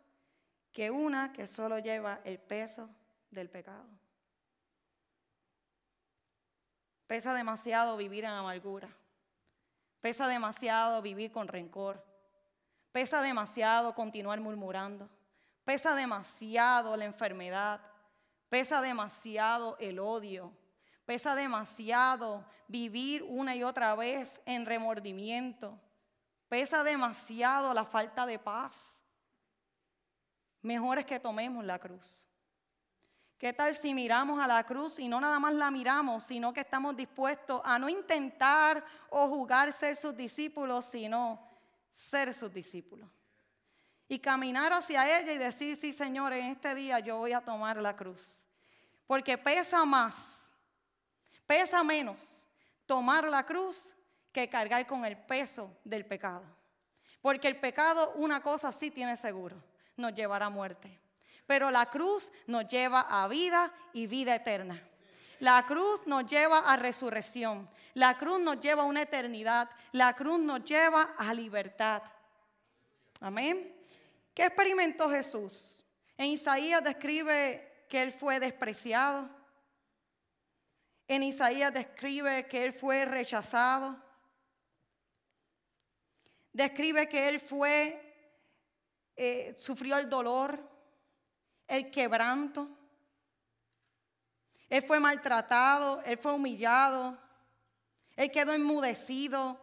que 0.76 0.92
una 0.92 1.32
que 1.32 1.48
solo 1.48 1.80
lleva 1.80 2.20
el 2.26 2.38
peso 2.38 2.90
del 3.32 3.50
pecado. 3.50 3.88
Pesa 7.08 7.34
demasiado 7.34 7.96
vivir 7.96 8.26
en 8.26 8.32
amargura. 8.32 8.90
Pesa 10.02 10.28
demasiado 10.28 11.02
vivir 11.02 11.32
con 11.32 11.48
rencor. 11.48 12.04
Pesa 12.92 13.22
demasiado 13.22 13.94
continuar 13.94 14.42
murmurando. 14.42 15.10
Pesa 15.64 15.96
demasiado 15.96 16.98
la 16.98 17.06
enfermedad. 17.06 17.80
Pesa 18.50 18.82
demasiado 18.82 19.78
el 19.80 20.00
odio. 20.00 20.52
Pesa 21.06 21.36
demasiado 21.36 22.44
vivir 22.68 23.24
una 23.24 23.56
y 23.56 23.64
otra 23.64 23.96
vez 23.96 24.42
en 24.46 24.66
remordimiento. 24.66 25.80
Pesa 26.56 26.86
demasiado 26.86 27.74
la 27.74 27.84
falta 27.84 28.26
de 28.26 28.40
paz. 28.40 29.04
Mejor 30.62 31.00
es 31.00 31.06
que 31.06 31.20
tomemos 31.20 31.66
la 31.66 31.78
cruz. 31.78 32.26
¿Qué 33.38 33.52
tal 33.52 33.76
si 33.76 33.94
miramos 33.94 34.40
a 34.40 34.48
la 34.48 34.64
cruz 34.66 34.98
y 35.00 35.10
no 35.10 35.20
nada 35.20 35.38
más 35.38 35.54
la 35.54 35.70
miramos, 35.70 36.24
sino 36.24 36.54
que 36.54 36.62
estamos 36.62 36.96
dispuestos 36.96 37.62
a 37.66 37.78
no 37.78 37.90
intentar 37.90 38.86
o 39.10 39.28
jugar 39.28 39.74
ser 39.74 39.98
sus 39.98 40.16
discípulos, 40.16 40.86
sino 40.86 41.46
ser 41.92 42.34
sus 42.34 42.54
discípulos. 42.54 43.10
Y 44.08 44.20
caminar 44.20 44.72
hacia 44.72 45.20
ella 45.20 45.34
y 45.34 45.38
decir, 45.38 45.76
sí 45.76 45.92
Señor, 45.92 46.32
en 46.32 46.52
este 46.52 46.74
día 46.74 47.00
yo 47.00 47.18
voy 47.18 47.34
a 47.34 47.42
tomar 47.42 47.76
la 47.82 47.98
cruz. 47.98 48.46
Porque 49.06 49.38
pesa 49.38 49.84
más, 49.84 50.50
pesa 51.46 51.84
menos 51.84 52.48
tomar 52.86 53.26
la 53.26 53.46
cruz 53.46 53.95
que 54.36 54.50
cargar 54.50 54.86
con 54.86 55.06
el 55.06 55.16
peso 55.16 55.78
del 55.86 56.06
pecado. 56.06 56.44
Porque 57.22 57.48
el 57.48 57.56
pecado, 57.56 58.12
una 58.16 58.42
cosa 58.42 58.74
sí 58.74 58.92
tiene 58.92 59.16
seguro, 59.16 59.56
nos 59.96 60.14
llevará 60.14 60.48
a 60.48 60.50
muerte. 60.50 61.00
Pero 61.48 61.72
la 61.72 61.86
cruz 61.86 62.34
nos 62.46 62.68
lleva 62.68 63.00
a 63.00 63.30
vida 63.30 63.72
y 63.94 64.08
vida 64.08 64.36
eterna. 64.36 64.82
La 65.40 65.66
cruz 65.66 66.06
nos 66.06 66.26
lleva 66.26 66.60
a 66.60 66.76
resurrección. 66.76 67.70
La 67.94 68.18
cruz 68.18 68.42
nos 68.42 68.60
lleva 68.60 68.84
a 68.84 68.86
una 68.86 69.04
eternidad. 69.04 69.70
La 69.94 70.14
cruz 70.14 70.40
nos 70.42 70.66
lleva 70.66 71.14
a 71.18 71.34
libertad. 71.34 72.04
Amén. 73.22 73.74
¿Qué 74.34 74.48
experimentó 74.48 75.10
Jesús? 75.10 75.82
En 76.18 76.26
Isaías 76.26 76.84
describe 76.84 77.86
que 77.88 78.02
él 78.02 78.12
fue 78.12 78.42
despreciado. 78.42 79.30
En 81.08 81.24
Isaías 81.24 81.74
describe 81.74 82.48
que 82.48 82.66
él 82.66 82.74
fue 82.74 83.06
rechazado. 83.06 84.05
Describe 86.56 87.10
que 87.10 87.28
él 87.28 87.42
fue, 87.42 88.02
eh, 89.18 89.56
sufrió 89.58 89.98
el 89.98 90.10
dolor, 90.10 90.58
el 91.68 91.92
quebranto. 91.92 92.70
Él 94.70 94.82
fue 94.84 95.02
maltratado, 95.02 96.02
él 96.06 96.18
fue 96.18 96.32
humillado, 96.32 97.20
él 98.16 98.32
quedó 98.32 98.54
enmudecido. 98.54 99.60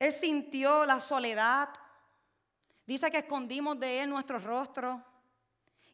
Él 0.00 0.10
sintió 0.10 0.84
la 0.84 0.98
soledad. 0.98 1.68
Dice 2.84 3.08
que 3.12 3.18
escondimos 3.18 3.78
de 3.78 4.02
él 4.02 4.10
nuestro 4.10 4.40
rostro. 4.40 5.00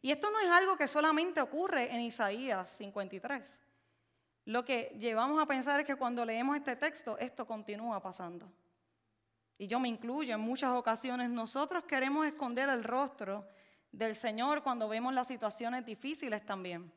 Y 0.01 0.09
esto 0.09 0.31
no 0.31 0.39
es 0.39 0.49
algo 0.49 0.75
que 0.75 0.87
solamente 0.87 1.41
ocurre 1.41 1.93
en 1.93 2.01
Isaías 2.01 2.75
53. 2.75 3.61
Lo 4.45 4.65
que 4.65 4.95
llevamos 4.99 5.41
a 5.41 5.45
pensar 5.45 5.79
es 5.79 5.85
que 5.85 5.95
cuando 5.95 6.25
leemos 6.25 6.57
este 6.57 6.75
texto, 6.75 7.17
esto 7.17 7.47
continúa 7.47 8.01
pasando. 8.01 8.51
Y 9.57 9.67
yo 9.67 9.79
me 9.79 9.87
incluyo, 9.87 10.35
en 10.35 10.41
muchas 10.41 10.71
ocasiones 10.71 11.29
nosotros 11.29 11.85
queremos 11.85 12.25
esconder 12.25 12.67
el 12.69 12.83
rostro 12.83 13.47
del 13.91 14.15
Señor 14.15 14.63
cuando 14.63 14.89
vemos 14.89 15.13
las 15.13 15.27
situaciones 15.27 15.85
difíciles 15.85 16.45
también. 16.45 16.91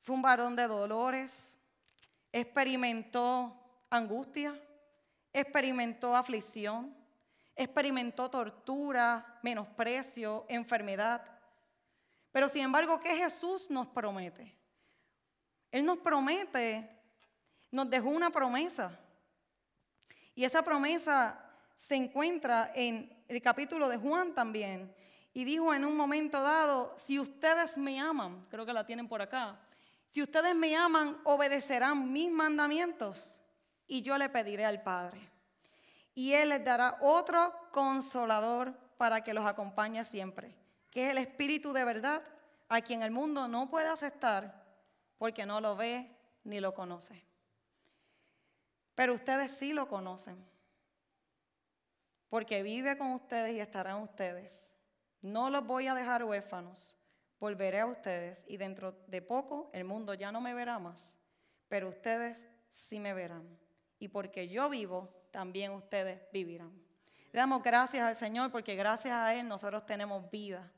Fue 0.00 0.14
un 0.14 0.22
varón 0.22 0.54
de 0.54 0.68
dolores, 0.68 1.58
experimentó 2.30 3.58
angustia, 3.90 4.54
experimentó 5.32 6.14
aflicción, 6.14 6.94
experimentó 7.56 8.30
tortura, 8.30 9.40
menosprecio, 9.42 10.46
enfermedad. 10.48 11.22
Pero 12.30 12.48
sin 12.48 12.62
embargo, 12.62 13.00
¿qué 13.00 13.16
Jesús 13.16 13.68
nos 13.70 13.88
promete? 13.88 14.57
Él 15.70 15.84
nos 15.84 15.98
promete, 15.98 16.88
nos 17.70 17.88
dejó 17.90 18.08
una 18.08 18.30
promesa. 18.30 18.98
Y 20.34 20.44
esa 20.44 20.62
promesa 20.62 21.44
se 21.74 21.94
encuentra 21.94 22.72
en 22.74 23.24
el 23.28 23.42
capítulo 23.42 23.88
de 23.88 23.96
Juan 23.96 24.34
también. 24.34 24.94
Y 25.32 25.44
dijo 25.44 25.72
en 25.74 25.84
un 25.84 25.96
momento 25.96 26.42
dado, 26.42 26.94
si 26.96 27.18
ustedes 27.18 27.76
me 27.76 28.00
aman, 28.00 28.46
creo 28.50 28.64
que 28.64 28.72
la 28.72 28.86
tienen 28.86 29.08
por 29.08 29.22
acá, 29.22 29.58
si 30.10 30.22
ustedes 30.22 30.54
me 30.54 30.74
aman, 30.74 31.18
obedecerán 31.24 32.10
mis 32.12 32.30
mandamientos 32.30 33.38
y 33.86 34.02
yo 34.02 34.16
le 34.16 34.28
pediré 34.28 34.64
al 34.64 34.82
Padre. 34.82 35.20
Y 36.14 36.32
Él 36.32 36.48
les 36.48 36.64
dará 36.64 36.98
otro 37.00 37.54
consolador 37.70 38.72
para 38.96 39.22
que 39.22 39.34
los 39.34 39.46
acompañe 39.46 40.02
siempre, 40.04 40.54
que 40.90 41.06
es 41.06 41.10
el 41.10 41.18
Espíritu 41.18 41.72
de 41.72 41.84
verdad, 41.84 42.22
a 42.68 42.80
quien 42.80 43.02
el 43.02 43.10
mundo 43.10 43.46
no 43.46 43.70
puede 43.70 43.88
aceptar 43.88 44.57
porque 45.18 45.44
no 45.44 45.60
lo 45.60 45.76
ve 45.76 46.16
ni 46.44 46.60
lo 46.60 46.72
conoce. 46.72 47.24
Pero 48.94 49.14
ustedes 49.14 49.50
sí 49.50 49.72
lo 49.72 49.88
conocen 49.88 50.44
porque 52.28 52.62
vive 52.62 52.96
con 52.98 53.12
ustedes 53.12 53.54
y 53.54 53.60
estará 53.60 53.92
en 53.92 54.02
ustedes. 54.02 54.74
No 55.20 55.50
los 55.50 55.66
voy 55.66 55.86
a 55.86 55.94
dejar 55.94 56.24
huérfanos, 56.24 56.94
volveré 57.40 57.80
a 57.80 57.86
ustedes 57.86 58.44
y 58.46 58.56
dentro 58.56 58.92
de 59.06 59.22
poco 59.22 59.70
el 59.72 59.84
mundo 59.84 60.14
ya 60.14 60.30
no 60.30 60.40
me 60.40 60.54
verá 60.54 60.78
más, 60.78 61.14
pero 61.68 61.88
ustedes 61.88 62.46
sí 62.68 63.00
me 63.00 63.14
verán. 63.14 63.58
Y 63.98 64.08
porque 64.08 64.48
yo 64.48 64.68
vivo, 64.68 65.08
también 65.30 65.72
ustedes 65.72 66.20
vivirán. 66.32 66.72
Le 67.32 67.40
damos 67.40 67.62
gracias 67.62 68.04
al 68.04 68.14
Señor 68.14 68.50
porque 68.50 68.74
gracias 68.74 69.14
a 69.14 69.34
Él 69.34 69.48
nosotros 69.48 69.84
tenemos 69.84 70.30
vida, 70.30 70.70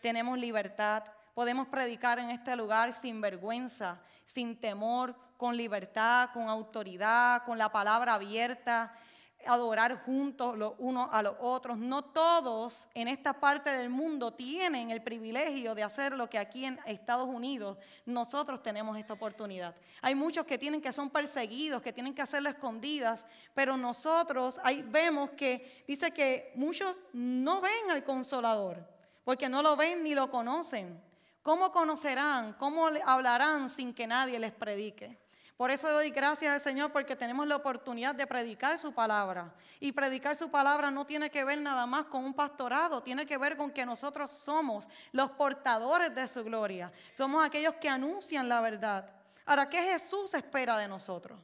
tenemos 0.00 0.38
libertad, 0.38 1.04
podemos 1.36 1.68
predicar 1.68 2.18
en 2.18 2.30
este 2.30 2.56
lugar 2.56 2.94
sin 2.94 3.20
vergüenza, 3.20 4.00
sin 4.24 4.58
temor, 4.58 5.14
con 5.36 5.54
libertad, 5.54 6.30
con 6.32 6.48
autoridad, 6.48 7.44
con 7.44 7.58
la 7.58 7.70
palabra 7.70 8.14
abierta 8.14 8.96
adorar 9.44 10.02
juntos 10.02 10.56
los 10.56 10.72
unos 10.78 11.10
a 11.12 11.20
los 11.20 11.36
otros. 11.38 11.76
No 11.76 12.02
todos 12.06 12.88
en 12.94 13.06
esta 13.06 13.34
parte 13.34 13.70
del 13.70 13.90
mundo 13.90 14.32
tienen 14.32 14.90
el 14.90 15.02
privilegio 15.02 15.74
de 15.74 15.82
hacer 15.82 16.14
lo 16.14 16.30
que 16.30 16.38
aquí 16.38 16.64
en 16.64 16.80
Estados 16.86 17.28
Unidos 17.28 17.76
nosotros 18.06 18.62
tenemos 18.62 18.98
esta 18.98 19.12
oportunidad. 19.12 19.76
Hay 20.00 20.14
muchos 20.14 20.46
que 20.46 20.56
tienen 20.56 20.80
que 20.80 20.90
son 20.90 21.10
perseguidos, 21.10 21.82
que 21.82 21.92
tienen 21.92 22.14
que 22.14 22.22
hacerlo 22.22 22.48
escondidas, 22.48 23.26
pero 23.52 23.76
nosotros 23.76 24.58
ahí 24.64 24.80
vemos 24.80 25.32
que 25.32 25.84
dice 25.86 26.12
que 26.12 26.50
muchos 26.54 26.98
no 27.12 27.60
ven 27.60 27.90
al 27.90 28.04
consolador, 28.04 28.88
porque 29.22 29.50
no 29.50 29.60
lo 29.60 29.76
ven 29.76 30.02
ni 30.02 30.14
lo 30.14 30.30
conocen. 30.30 31.04
¿Cómo 31.46 31.70
conocerán? 31.70 32.54
¿Cómo 32.54 32.88
hablarán 33.04 33.70
sin 33.70 33.94
que 33.94 34.04
nadie 34.04 34.36
les 34.36 34.50
predique? 34.50 35.16
Por 35.56 35.70
eso 35.70 35.88
doy 35.92 36.10
gracias 36.10 36.52
al 36.52 36.60
Señor 36.60 36.90
porque 36.90 37.14
tenemos 37.14 37.46
la 37.46 37.54
oportunidad 37.54 38.16
de 38.16 38.26
predicar 38.26 38.76
su 38.78 38.92
palabra. 38.92 39.54
Y 39.78 39.92
predicar 39.92 40.34
su 40.34 40.50
palabra 40.50 40.90
no 40.90 41.06
tiene 41.06 41.30
que 41.30 41.44
ver 41.44 41.58
nada 41.58 41.86
más 41.86 42.06
con 42.06 42.24
un 42.24 42.34
pastorado, 42.34 43.00
tiene 43.00 43.24
que 43.26 43.38
ver 43.38 43.56
con 43.56 43.70
que 43.70 43.86
nosotros 43.86 44.32
somos 44.32 44.88
los 45.12 45.30
portadores 45.30 46.12
de 46.12 46.26
su 46.26 46.42
gloria. 46.42 46.90
Somos 47.12 47.46
aquellos 47.46 47.74
que 47.74 47.88
anuncian 47.88 48.48
la 48.48 48.60
verdad. 48.60 49.08
Ahora, 49.44 49.68
¿qué 49.68 49.80
Jesús 49.84 50.34
espera 50.34 50.76
de 50.76 50.88
nosotros? 50.88 51.38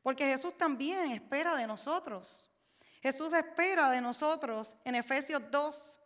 Porque 0.00 0.28
Jesús 0.28 0.56
también 0.56 1.10
espera 1.10 1.56
de 1.56 1.66
nosotros. 1.66 2.48
Jesús 3.02 3.32
espera 3.32 3.90
de 3.90 4.00
nosotros 4.00 4.76
en 4.84 4.94
Efesios 4.94 5.42
2, 5.50 5.98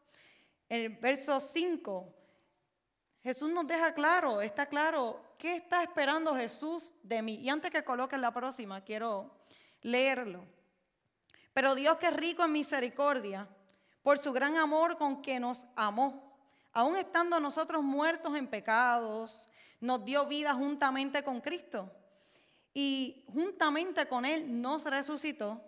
el 0.70 0.88
verso 0.96 1.42
5. 1.42 2.14
Jesús 3.28 3.50
nos 3.50 3.66
deja 3.66 3.92
claro, 3.92 4.40
está 4.40 4.64
claro 4.64 5.20
¿qué 5.36 5.54
está 5.54 5.82
esperando 5.82 6.34
Jesús 6.34 6.94
de 7.02 7.20
mí? 7.20 7.34
Y 7.34 7.50
antes 7.50 7.70
que 7.70 7.84
coloquen 7.84 8.22
la 8.22 8.32
próxima, 8.32 8.80
quiero 8.80 9.30
leerlo. 9.82 10.46
Pero 11.52 11.74
Dios 11.74 11.98
que 11.98 12.06
es 12.06 12.16
rico 12.16 12.42
en 12.42 12.52
misericordia, 12.52 13.46
por 14.02 14.16
su 14.16 14.32
gran 14.32 14.56
amor 14.56 14.96
con 14.96 15.20
que 15.20 15.38
nos 15.38 15.66
amó, 15.76 16.38
aun 16.72 16.96
estando 16.96 17.38
nosotros 17.38 17.82
muertos 17.82 18.34
en 18.34 18.46
pecados, 18.46 19.46
nos 19.78 20.02
dio 20.06 20.24
vida 20.24 20.54
juntamente 20.54 21.22
con 21.22 21.42
Cristo. 21.42 21.92
Y 22.72 23.26
juntamente 23.30 24.08
con 24.08 24.24
Él 24.24 24.62
nos 24.62 24.86
resucitó 24.86 25.60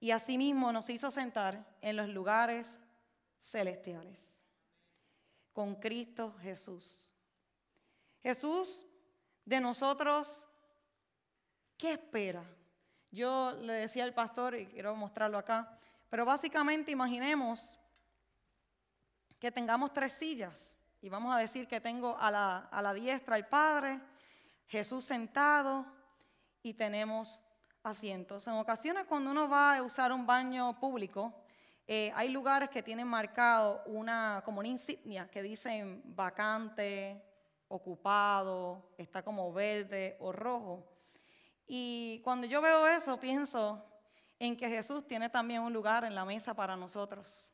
y 0.00 0.10
asimismo 0.10 0.72
nos 0.72 0.90
hizo 0.90 1.12
sentar 1.12 1.64
en 1.80 1.94
los 1.98 2.08
lugares 2.08 2.80
celestiales. 3.38 4.35
Con 5.56 5.76
Cristo 5.76 6.34
Jesús. 6.42 7.14
Jesús 8.22 8.86
de 9.42 9.58
nosotros, 9.58 10.46
¿qué 11.78 11.92
espera? 11.92 12.44
Yo 13.10 13.52
le 13.62 13.72
decía 13.72 14.04
al 14.04 14.12
pastor, 14.12 14.54
y 14.54 14.66
quiero 14.66 14.94
mostrarlo 14.94 15.38
acá, 15.38 15.78
pero 16.10 16.26
básicamente 16.26 16.90
imaginemos 16.92 17.80
que 19.38 19.50
tengamos 19.50 19.94
tres 19.94 20.12
sillas 20.12 20.78
y 21.00 21.08
vamos 21.08 21.34
a 21.34 21.38
decir 21.38 21.66
que 21.66 21.80
tengo 21.80 22.18
a 22.18 22.30
la, 22.30 22.58
a 22.58 22.82
la 22.82 22.92
diestra 22.92 23.38
el 23.38 23.46
Padre, 23.46 23.98
Jesús 24.66 25.06
sentado 25.06 25.86
y 26.62 26.74
tenemos 26.74 27.40
asientos. 27.82 28.46
En 28.46 28.52
ocasiones 28.52 29.06
cuando 29.06 29.30
uno 29.30 29.48
va 29.48 29.78
a 29.78 29.82
usar 29.82 30.12
un 30.12 30.26
baño 30.26 30.78
público, 30.78 31.32
eh, 31.88 32.12
hay 32.16 32.30
lugares 32.30 32.68
que 32.68 32.82
tienen 32.82 33.06
marcado 33.06 33.82
una, 33.86 34.42
como 34.44 34.58
una 34.58 34.68
insignia 34.68 35.30
que 35.30 35.40
dicen 35.40 36.02
vacante, 36.04 37.22
ocupado, 37.68 38.90
está 38.98 39.22
como 39.22 39.52
verde 39.52 40.16
o 40.18 40.32
rojo. 40.32 40.84
Y 41.66 42.20
cuando 42.24 42.46
yo 42.46 42.60
veo 42.60 42.86
eso, 42.88 43.18
pienso 43.20 43.84
en 44.38 44.56
que 44.56 44.68
Jesús 44.68 45.06
tiene 45.06 45.30
también 45.30 45.62
un 45.62 45.72
lugar 45.72 46.04
en 46.04 46.14
la 46.14 46.24
mesa 46.24 46.54
para 46.54 46.76
nosotros. 46.76 47.52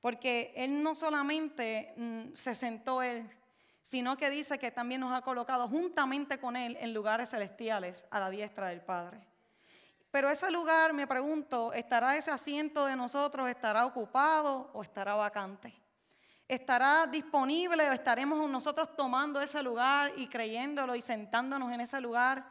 Porque 0.00 0.52
Él 0.56 0.82
no 0.82 0.94
solamente 0.94 1.94
mm, 1.96 2.32
se 2.34 2.54
sentó 2.54 3.02
Él, 3.02 3.26
sino 3.80 4.16
que 4.16 4.30
dice 4.30 4.58
que 4.58 4.70
también 4.70 5.00
nos 5.00 5.12
ha 5.12 5.22
colocado 5.22 5.68
juntamente 5.68 6.38
con 6.38 6.56
Él 6.56 6.76
en 6.80 6.92
lugares 6.92 7.30
celestiales 7.30 8.06
a 8.10 8.20
la 8.20 8.28
diestra 8.28 8.68
del 8.68 8.82
Padre. 8.82 9.31
Pero 10.12 10.30
ese 10.30 10.48
lugar, 10.52 10.92
me 10.92 11.08
pregunto, 11.08 11.72
¿estará 11.72 12.16
ese 12.16 12.30
asiento 12.30 12.86
de 12.86 12.94
nosotros, 12.94 13.48
estará 13.48 13.84
ocupado 13.84 14.70
o 14.72 14.82
estará 14.82 15.16
vacante? 15.16 15.82
estará 16.54 17.06
disponible 17.06 17.88
o 17.88 17.92
estaremos 17.92 18.50
nosotros 18.50 18.94
tomando 18.94 19.40
ese 19.40 19.62
lugar 19.62 20.12
y 20.16 20.26
creyéndolo 20.26 20.94
y 20.94 21.00
sentándonos 21.00 21.72
en 21.72 21.80
ese 21.80 21.98
lugar. 22.00 22.44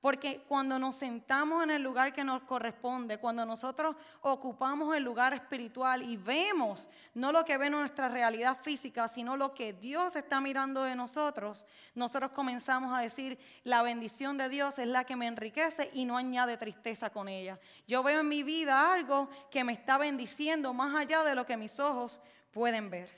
Porque 0.00 0.44
cuando 0.46 0.78
nos 0.78 0.96
sentamos 0.96 1.64
en 1.64 1.70
el 1.70 1.82
lugar 1.82 2.12
que 2.12 2.22
nos 2.22 2.42
corresponde, 2.42 3.18
cuando 3.18 3.44
nosotros 3.44 3.96
ocupamos 4.20 4.94
el 4.94 5.02
lugar 5.02 5.32
espiritual 5.32 6.02
y 6.02 6.16
vemos 6.16 6.88
no 7.14 7.32
lo 7.32 7.44
que 7.44 7.56
ve 7.56 7.70
nuestra 7.70 8.08
realidad 8.08 8.58
física, 8.62 9.08
sino 9.08 9.36
lo 9.36 9.54
que 9.54 9.72
Dios 9.72 10.14
está 10.14 10.40
mirando 10.40 10.82
de 10.82 10.94
nosotros, 10.94 11.66
nosotros 11.94 12.30
comenzamos 12.32 12.92
a 12.92 13.00
decir, 13.00 13.38
la 13.64 13.82
bendición 13.82 14.36
de 14.36 14.48
Dios 14.48 14.78
es 14.78 14.86
la 14.86 15.04
que 15.04 15.16
me 15.16 15.26
enriquece 15.26 15.90
y 15.94 16.04
no 16.04 16.16
añade 16.16 16.56
tristeza 16.56 17.10
con 17.10 17.28
ella. 17.28 17.58
Yo 17.86 18.02
veo 18.02 18.20
en 18.20 18.28
mi 18.28 18.42
vida 18.42 18.92
algo 18.92 19.28
que 19.50 19.64
me 19.64 19.72
está 19.72 19.98
bendiciendo 19.98 20.72
más 20.74 20.94
allá 20.94 21.24
de 21.24 21.34
lo 21.34 21.46
que 21.46 21.56
mis 21.56 21.80
ojos 21.80 22.20
pueden 22.52 22.90
ver. 22.90 23.10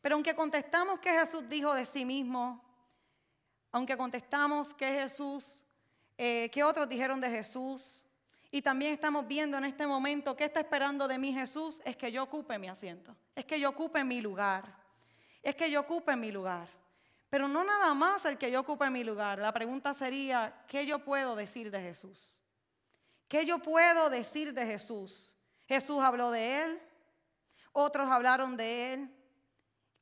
Pero 0.00 0.16
aunque 0.16 0.34
contestamos 0.34 0.98
que 1.00 1.10
Jesús 1.10 1.48
dijo 1.48 1.72
de 1.72 1.86
sí 1.86 2.04
mismo, 2.04 2.62
aunque 3.72 3.96
contestamos 3.96 4.74
que 4.74 4.86
Jesús, 4.86 5.63
eh, 6.16 6.50
que 6.50 6.62
otros 6.62 6.88
dijeron 6.88 7.20
de 7.20 7.30
Jesús, 7.30 8.04
y 8.50 8.62
también 8.62 8.92
estamos 8.92 9.26
viendo 9.26 9.58
en 9.58 9.64
este 9.64 9.86
momento 9.86 10.36
que 10.36 10.44
está 10.44 10.60
esperando 10.60 11.08
de 11.08 11.18
mí 11.18 11.32
Jesús, 11.32 11.82
es 11.84 11.96
que 11.96 12.12
yo 12.12 12.22
ocupe 12.22 12.58
mi 12.58 12.68
asiento, 12.68 13.14
es 13.34 13.44
que 13.44 13.58
yo 13.58 13.70
ocupe 13.70 14.04
mi 14.04 14.20
lugar, 14.20 14.76
es 15.42 15.54
que 15.54 15.70
yo 15.70 15.80
ocupe 15.80 16.14
mi 16.14 16.30
lugar. 16.30 16.68
Pero 17.28 17.48
no 17.48 17.64
nada 17.64 17.92
más 17.94 18.24
el 18.26 18.38
que 18.38 18.50
yo 18.50 18.60
ocupe 18.60 18.88
mi 18.90 19.02
lugar. 19.02 19.40
La 19.40 19.52
pregunta 19.52 19.92
sería, 19.92 20.64
¿qué 20.68 20.86
yo 20.86 21.00
puedo 21.00 21.34
decir 21.34 21.72
de 21.72 21.80
Jesús? 21.80 22.40
¿Qué 23.26 23.44
yo 23.44 23.58
puedo 23.58 24.08
decir 24.08 24.54
de 24.54 24.64
Jesús? 24.64 25.34
Jesús 25.66 26.00
habló 26.00 26.30
de 26.30 26.62
él, 26.62 26.80
otros 27.72 28.08
hablaron 28.08 28.56
de 28.56 28.92
él, 28.92 29.10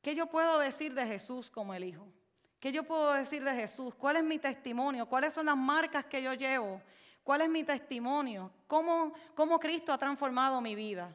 ¿Qué 0.03 0.13
yo 0.15 0.27
puedo 0.27 0.59
decir 0.59 0.93
de 0.93 1.07
Jesús 1.07 1.49
como 1.49 1.73
el 1.73 1.85
Hijo? 1.85 2.05
¿Qué 2.63 2.71
yo 2.71 2.85
puedo 2.85 3.11
decir 3.11 3.43
de 3.43 3.53
Jesús? 3.53 3.93
¿Cuál 3.93 4.15
es 4.15 4.23
mi 4.23 4.39
testimonio? 4.39 5.05
¿Cuáles 5.05 5.33
son 5.33 5.47
las 5.47 5.57
marcas 5.57 6.05
que 6.05 6.23
yo 6.23 6.33
llevo? 6.33 6.81
¿Cuál 7.21 7.41
es 7.41 7.49
mi 7.49 7.61
testimonio? 7.65 8.49
¿Cómo, 8.67 9.11
cómo 9.35 9.59
Cristo 9.59 9.91
ha 9.91 9.97
transformado 9.97 10.61
mi 10.61 10.73
vida? 10.73 11.13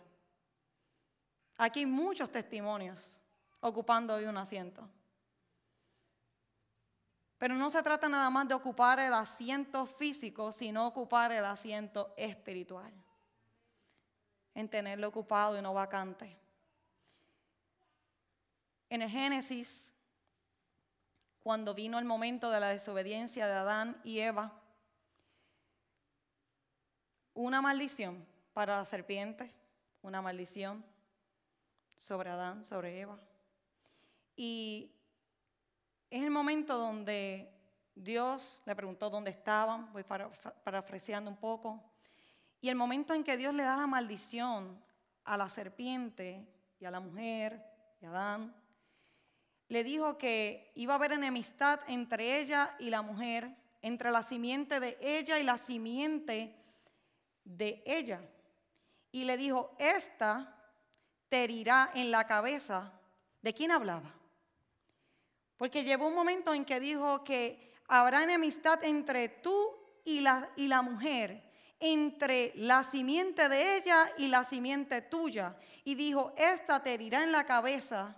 Aquí 1.57 1.81
hay 1.81 1.87
muchos 1.87 2.31
testimonios 2.31 3.19
ocupando 3.61 4.17
hoy 4.17 4.27
un 4.27 4.37
asiento. 4.37 4.87
Pero 7.39 7.55
no 7.55 7.71
se 7.71 7.83
trata 7.83 8.11
nada 8.11 8.29
más 8.29 8.47
de 8.47 8.53
ocupar 8.53 8.99
el 8.99 9.15
asiento 9.15 9.87
físico, 9.87 10.53
sino 10.53 10.87
ocupar 10.87 11.33
el 11.33 11.47
asiento 11.47 12.13
espiritual. 12.19 12.93
En 14.55 14.69
tenerlo 14.69 15.09
ocupado 15.09 15.57
y 15.57 15.63
no 15.63 15.73
vacante. 15.73 16.37
En 18.91 19.01
el 19.01 19.09
Génesis, 19.09 19.95
cuando 21.49 21.73
vino 21.73 21.99
el 21.99 22.05
momento 22.05 22.51
de 22.51 22.61
la 22.61 22.69
desobediencia 22.69 23.47
de 23.47 23.55
Adán 23.55 23.99
y 24.05 24.19
Eva, 24.19 24.53
una 27.33 27.63
maldición 27.63 28.23
para 28.53 28.77
la 28.77 28.85
serpiente, 28.85 29.51
una 30.03 30.21
maldición 30.21 30.85
sobre 31.97 32.29
Adán, 32.29 32.67
sobre 32.67 33.01
Eva. 33.01 33.19
Y 34.37 34.93
es 36.11 36.23
el 36.23 36.31
momento 36.31 36.77
donde 36.77 37.51
Dios 37.95 38.61
le 38.67 38.77
preguntó 38.77 39.09
dónde 39.09 39.31
estaban, 39.31 39.91
voy 39.95 40.05
parafraseando 40.05 41.31
un 41.31 41.39
poco, 41.39 41.83
y 42.61 42.69
el 42.69 42.77
momento 42.77 43.15
en 43.15 43.25
que 43.25 43.39
Dios 43.39 43.55
le 43.55 43.63
da 43.63 43.75
la 43.75 43.87
maldición 43.87 44.79
a 45.25 45.39
la 45.39 45.49
serpiente 45.49 46.47
y 46.79 46.85
a 46.85 46.91
la 46.91 47.01
mujer 47.01 47.65
y 48.03 48.05
a 48.05 48.11
Adán, 48.11 48.55
le 49.69 49.85
dijo 49.85 50.17
que 50.17 50.73
iba 50.75 50.95
a 50.95 50.97
haber 50.97 51.13
enemistad 51.13 51.81
entre 51.89 52.41
ella 52.41 52.75
y 52.79 52.91
la 52.91 53.03
mujer, 53.03 53.55
entre 53.83 54.11
la 54.11 54.23
simiente 54.23 54.81
de 54.81 54.97
ella 55.01 55.39
y 55.39 55.43
la 55.43 55.59
simiente 55.59 56.55
de 57.45 57.83
ella. 57.85 58.21
Y 59.13 59.25
le 59.25 59.37
dijo, 59.37 59.75
esta 59.79 60.55
te 61.29 61.45
herirá 61.45 61.91
en 61.95 62.11
la 62.11 62.25
cabeza. 62.27 62.93
¿De 63.43 63.53
quién 63.53 63.71
hablaba? 63.71 64.15
Porque 65.57 65.85
llegó 65.85 66.09
un 66.09 66.15
momento 66.15 66.55
en 66.55 66.65
que 66.65 66.81
dijo 66.81 67.23
que 67.23 67.75
habrá 67.89 68.25
enemistad 68.25 68.83
entre 68.85 69.29
tú 69.29 69.77
y 70.05 70.21
la, 70.21 70.49
y 70.57 70.69
la 70.69 70.81
mujer, 70.81 71.43
entre 71.79 72.53
la 72.57 72.83
simiente 72.83 73.49
de 73.49 73.77
ella 73.77 74.13
y 74.17 74.29
la 74.29 74.45
simiente 74.45 75.03
tuya. 75.03 75.57
Y 75.85 75.95
dijo, 75.95 76.33
esta 76.39 76.83
te 76.83 76.95
herirá 76.95 77.23
en 77.23 77.33
la 77.33 77.45
cabeza 77.45 78.17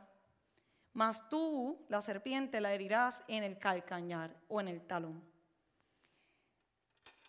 mas 0.92 1.28
tú, 1.28 1.84
la 1.88 2.02
serpiente, 2.02 2.60
la 2.60 2.72
herirás 2.72 3.22
en 3.28 3.44
el 3.44 3.58
calcañar 3.58 4.36
o 4.48 4.60
en 4.60 4.68
el 4.68 4.80
talón. 4.80 5.22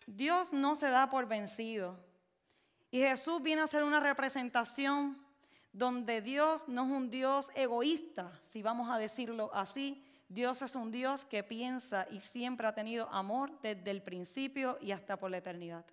Dios 0.06 0.52
no 0.52 0.74
se 0.74 0.88
da 0.88 1.08
por 1.08 1.26
vencido. 1.26 1.98
Y 2.90 3.00
Jesús 3.00 3.42
viene 3.42 3.62
a 3.62 3.66
ser 3.66 3.84
una 3.84 4.00
representación 4.00 5.18
donde 5.72 6.20
Dios 6.20 6.68
no 6.68 6.84
es 6.84 6.90
un 6.90 7.10
Dios 7.10 7.50
egoísta, 7.54 8.38
si 8.42 8.62
vamos 8.62 8.90
a 8.90 8.98
decirlo 8.98 9.50
así. 9.54 10.04
Dios 10.28 10.62
es 10.62 10.74
un 10.74 10.90
Dios 10.90 11.24
que 11.24 11.42
piensa 11.42 12.06
y 12.10 12.20
siempre 12.20 12.66
ha 12.66 12.74
tenido 12.74 13.08
amor 13.10 13.58
desde 13.60 13.90
el 13.90 14.02
principio 14.02 14.78
y 14.80 14.92
hasta 14.92 15.18
por 15.18 15.30
la 15.30 15.38
eternidad. 15.38 15.84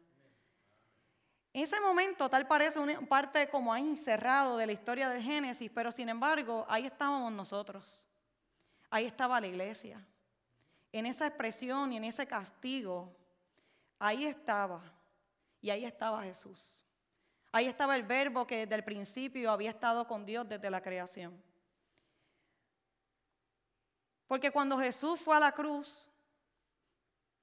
Ese 1.51 1.79
momento 1.81 2.29
tal 2.29 2.47
parece 2.47 2.79
una 2.79 2.99
parte 3.01 3.49
como 3.49 3.73
ahí 3.73 3.97
cerrado 3.97 4.57
de 4.57 4.67
la 4.67 4.71
historia 4.71 5.09
del 5.09 5.21
Génesis, 5.21 5.71
pero 5.73 5.91
sin 5.91 6.09
embargo 6.09 6.65
ahí 6.69 6.85
estábamos 6.85 7.31
nosotros. 7.31 8.05
Ahí 8.89 9.05
estaba 9.05 9.41
la 9.41 9.47
iglesia. 9.47 10.05
En 10.91 11.05
esa 11.05 11.27
expresión 11.27 11.91
y 11.93 11.97
en 11.97 12.03
ese 12.03 12.25
castigo, 12.27 13.15
ahí 13.97 14.25
estaba. 14.25 14.81
Y 15.61 15.69
ahí 15.69 15.85
estaba 15.85 16.23
Jesús. 16.23 16.83
Ahí 17.51 17.67
estaba 17.67 17.95
el 17.95 18.03
verbo 18.03 18.45
que 18.45 18.57
desde 18.57 18.75
el 18.75 18.83
principio 18.83 19.51
había 19.51 19.71
estado 19.71 20.07
con 20.07 20.25
Dios 20.25 20.47
desde 20.47 20.69
la 20.69 20.81
creación. 20.81 21.41
Porque 24.27 24.51
cuando 24.51 24.77
Jesús 24.77 25.19
fue 25.19 25.35
a 25.35 25.39
la 25.39 25.51
cruz, 25.51 26.08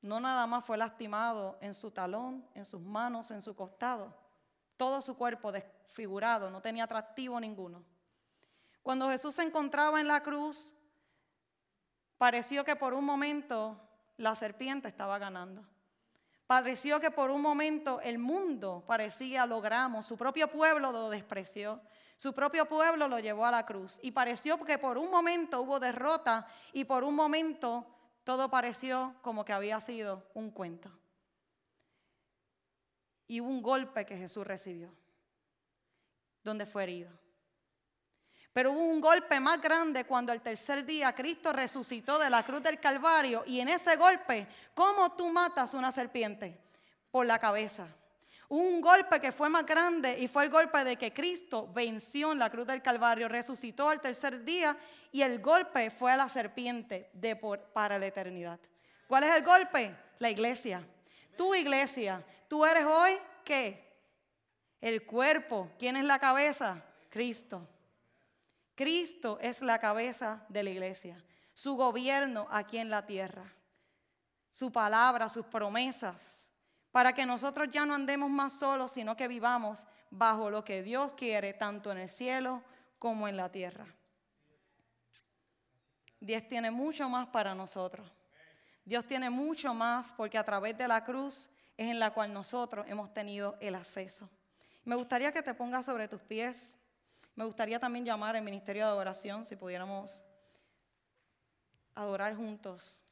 no 0.07 0.21
nada 0.21 0.47
más 0.47 0.65
fue 0.65 0.77
lastimado 0.77 1.59
en 1.61 1.75
su 1.75 1.91
talón, 1.91 2.47
en 2.55 2.65
sus 2.65 2.81
manos, 2.81 3.31
en 3.31 3.43
su 3.43 3.55
costado. 3.55 4.15
Todo 4.77 5.03
su 5.03 5.17
cuerpo 5.17 5.53
desfigurado, 5.53 6.51
no 6.51 6.61
tenía 6.61 6.85
atractivo 6.85 7.39
ninguno. 7.41 7.83
Cuando 8.83 9.11
Jesús 9.11 9.35
se 9.35 9.43
encontraba 9.43 10.01
en 10.01 10.07
la 10.07 10.23
cruz, 10.23 10.75
pareció 12.19 12.65
que 12.65 12.77
por 12.77 12.95
un 12.95 13.05
momento 13.05 13.81
la 14.17 14.35
serpiente 14.35 14.89
estaba 14.89 15.19
ganando. 15.19 15.65
Pareció 16.47 17.01
que 17.01 17.11
por 17.11 17.31
un 17.31 17.43
momento 17.43 18.01
el 18.01 18.19
mundo 18.19 18.85
parecía 18.87 19.47
logramos, 19.47 20.07
su 20.07 20.17
propio 20.17 20.49
pueblo 20.49 20.93
lo 20.93 21.11
despreció, 21.11 21.81
su 22.17 22.33
propio 22.33 22.67
pueblo 22.67 23.09
lo 23.09 23.19
llevó 23.19 23.47
a 23.47 23.51
la 23.51 23.67
cruz 23.67 23.99
y 24.01 24.13
pareció 24.13 24.63
que 24.65 24.79
por 24.79 24.97
un 24.97 25.11
momento 25.11 25.63
hubo 25.63 25.81
derrota 25.81 26.47
y 26.73 26.85
por 26.85 27.03
un 27.03 27.17
momento 27.17 27.85
todo 28.27 28.51
pareció 28.51 29.15
como 29.23 29.45
que 29.45 29.53
había 29.53 29.81
sido 29.81 30.29
un 30.35 30.51
cuento. 30.51 30.91
Y 33.29 33.39
un 33.39 33.63
golpe 33.63 34.05
que 34.05 34.17
Jesús 34.17 34.45
recibió, 34.45 34.93
donde 36.43 36.67
fue 36.67 36.83
herido. 36.83 37.13
Pero 38.53 38.73
hubo 38.73 38.83
un 38.83 39.01
golpe 39.01 39.39
más 39.39 39.61
grande 39.61 40.07
cuando 40.07 40.33
el 40.33 40.41
tercer 40.41 40.85
día 40.85 41.15
Cristo 41.15 41.53
resucitó 41.53 42.19
de 42.19 42.29
la 42.29 42.45
cruz 42.45 42.65
del 42.65 42.81
Calvario 42.81 43.45
y 43.47 43.61
en 43.61 43.69
ese 43.69 43.95
golpe, 43.95 44.49
¿cómo 44.75 45.13
tú 45.13 45.29
matas 45.29 45.73
una 45.73 45.93
serpiente? 45.93 46.61
Por 47.13 47.27
la 47.27 47.39
cabeza. 47.39 47.87
Un 48.49 48.81
golpe 48.81 49.21
que 49.21 49.33
fue 49.33 49.49
más 49.49 49.67
grande 49.67 50.19
y 50.19 50.29
fue 50.29 50.45
el 50.45 50.51
golpe 50.51 50.85
de 50.85 50.97
que 50.97 51.13
Cristo 51.13 51.69
venció 51.73 52.33
en 52.33 52.39
la 52.39 52.51
cruz 52.51 52.67
del 52.67 52.83
Calvario, 52.83 53.29
resucitó 53.29 53.89
al 53.89 54.01
tercer 54.01 54.45
día 54.45 54.77
y 55.11 55.23
el 55.23 55.41
golpe 55.41 55.91
fue 55.91 56.13
a 56.13 56.17
la 56.17 56.29
serpiente 56.29 57.11
de 57.13 57.35
por, 57.35 57.61
para 57.73 57.99
la 57.99 58.07
eternidad. 58.07 58.61
¿Cuál 59.09 59.25
es 59.25 59.35
el 59.35 59.45
golpe? 59.45 59.95
La 60.19 60.31
iglesia. 60.31 60.87
Tu 61.37 61.55
iglesia. 61.55 62.25
Tú 62.49 62.65
eres 62.65 62.85
hoy 62.85 63.19
qué? 63.45 63.85
El 64.81 65.05
cuerpo. 65.05 65.71
¿Quién 65.79 65.97
es 65.97 66.05
la 66.05 66.19
cabeza? 66.19 66.83
Cristo. 67.11 67.69
Cristo 68.77 69.39
es 69.41 69.63
la 69.63 69.79
cabeza 69.79 70.45
de 70.51 70.63
la 70.63 70.71
iglesia, 70.71 71.17
su 71.55 71.77
gobierno 71.77 72.47
aquí 72.51 72.77
en 72.77 72.91
la 72.91 73.07
tierra, 73.07 73.51
su 74.51 74.71
palabra, 74.71 75.31
sus 75.31 75.47
promesas, 75.47 76.46
para 76.97 77.13
que 77.13 77.27
nosotros 77.27 77.69
ya 77.71 77.85
no 77.85 77.93
andemos 77.93 78.31
más 78.31 78.55
solos, 78.55 78.91
sino 78.91 79.19
que 79.19 79.29
vivamos 79.29 79.87
bajo 80.11 80.49
lo 80.49 80.65
que 80.65 80.83
Dios 80.83 81.13
quiere, 81.13 81.53
tanto 81.53 81.93
en 81.93 81.99
el 81.99 82.09
cielo 82.09 82.63
como 82.99 83.29
en 83.29 83.37
la 83.37 83.53
tierra. 83.53 83.85
Dios 86.19 86.49
tiene 86.49 86.71
mucho 86.71 87.07
más 87.11 87.27
para 87.27 87.55
nosotros. 87.55 88.11
Dios 88.83 89.05
tiene 89.05 89.29
mucho 89.29 89.75
más 89.75 90.15
porque 90.15 90.39
a 90.39 90.45
través 90.45 90.79
de 90.79 90.89
la 90.89 91.05
cruz 91.05 91.51
es 91.77 91.91
en 91.91 91.99
la 91.99 92.15
cual 92.15 92.33
nosotros 92.33 92.87
hemos 92.89 93.13
tenido 93.13 93.59
el 93.61 93.75
acceso. 93.75 94.31
Me 94.87 94.97
gustaría 94.97 95.33
que 95.33 95.43
te 95.43 95.53
pongas 95.53 95.85
sobre 95.85 96.09
tus 96.09 96.23
pies. 96.23 96.79
Me 97.35 97.45
gustaría 97.45 97.79
también 97.79 98.07
llamar 98.07 98.37
al 98.37 98.43
Ministerio 98.43 98.87
de 98.87 98.93
Adoración, 98.93 99.45
si 99.45 99.55
pudiéramos 99.55 100.23
adorar 101.95 102.35
juntos. 102.35 103.03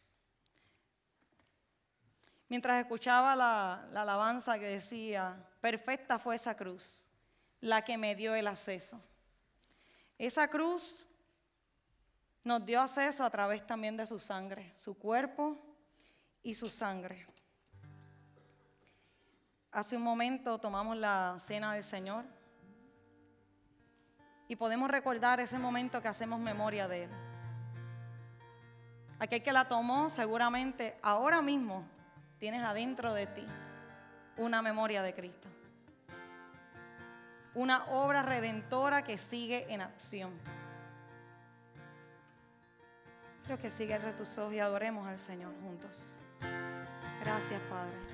Mientras 2.55 2.81
escuchaba 2.81 3.35
la, 3.35 3.85
la, 3.91 4.03
alabanza 4.03 4.61
que 4.61 4.67
decía, 4.67 5.35
perfecta 5.61 6.21
fue 6.21 6.37
esa 6.37 6.57
cruz, 6.57 7.11
la 7.61 7.83
que 7.83 7.99
me 7.99 8.15
dio 8.15 8.33
el 8.37 8.47
acceso. 8.47 9.03
Esa 10.17 10.47
cruz 10.47 11.05
nos 12.45 12.65
dio 12.65 12.81
acceso 12.81 13.25
a 13.25 13.31
través 13.31 13.67
también 13.67 13.97
de 13.97 14.07
su 14.07 14.21
sangre, 14.21 14.71
su 14.77 14.97
cuerpo 14.97 15.59
y 16.45 16.55
su 16.55 16.71
sangre. 16.71 17.27
Hace 19.73 19.97
un 19.97 20.03
momento 20.05 20.57
tomamos 20.61 20.97
la 20.97 21.35
cena 21.41 21.75
del 21.75 21.83
Señor 21.83 22.25
y 24.47 24.55
podemos 24.55 24.89
recordar 24.89 25.41
ese 25.41 25.59
momento 25.59 26.01
que 26.01 26.07
hacemos 26.07 26.39
memoria 26.39 26.87
de 26.87 27.03
Él. 27.03 27.11
Aquel 29.19 29.43
que 29.43 29.53
la 29.53 29.67
tomó 29.67 30.09
seguramente 30.09 30.97
ahora 31.03 31.43
mismo 31.43 31.93
tienes 32.39 32.63
adentro 32.63 33.13
de 33.15 33.27
ti 33.27 33.47
una 34.37 34.63
memoria 34.63 35.03
de 35.03 35.15
Cristo. 35.15 35.49
Una 37.55 37.85
obra 37.87 38.23
redentora 38.23 39.05
que 39.05 39.17
sigue 39.17 39.73
en 39.73 39.81
acción. 39.81 40.33
Quiero 43.47 43.61
que 43.61 43.71
cierre 43.71 44.13
tus 44.13 44.39
ojos 44.39 44.55
y 44.55 44.59
adoremos 44.59 45.07
al 45.07 45.19
Señor 45.19 45.53
juntos. 45.63 46.19
Gracias, 47.21 47.61
Padre. 47.71 48.14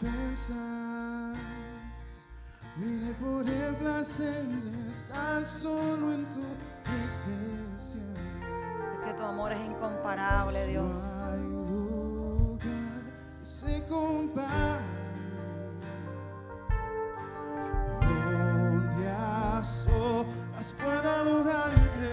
Recompensas. 0.00 1.36
Vine 2.76 3.14
por 3.14 3.48
el 3.48 3.74
placer 3.76 4.44
de 4.44 4.90
estar 4.90 5.44
solo 5.44 6.12
en 6.12 6.26
tu 6.26 6.42
presencia. 6.84 8.00
Porque 8.78 9.14
tu 9.16 9.22
amor 9.22 9.52
es 9.52 9.60
incomparable, 9.60 10.66
Dios. 10.66 10.94
No 10.94 11.24
hay 11.24 11.40
lugar 11.40 12.58
que 13.38 13.44
se 13.44 13.86
compare 13.86 14.84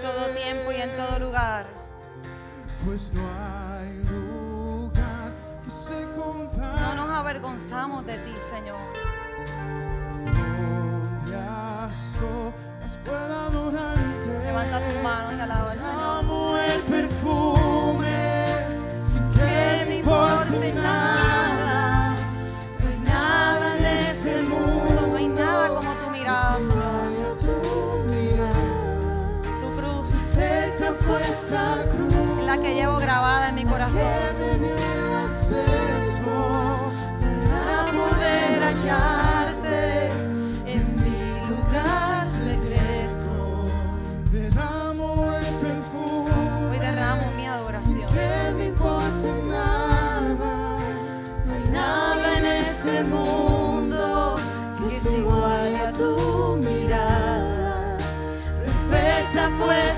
todo 0.02 0.26
tiempo 0.36 0.72
y 0.72 0.76
en 0.76 0.90
todo 0.96 1.20
lugar. 1.20 1.66
Pues 2.86 3.14
no 3.14 3.22
hay 3.22 3.53
avergonzamos 7.54 8.06
de 8.06 8.18
ti, 8.18 8.34
Señor. 8.52 8.78
Donde 10.26 11.36
a 11.36 11.90
solas 11.92 12.98
pueda 13.06 13.46
adorarte. 13.48 14.40
Levanta 14.46 14.80
tus 14.80 15.04
manos 15.04 15.34
y 15.38 15.42
alaba 15.42 15.72
al 15.72 15.80
Señor. 15.80 16.43
Perfecta 59.34 59.50
fue 59.58 59.92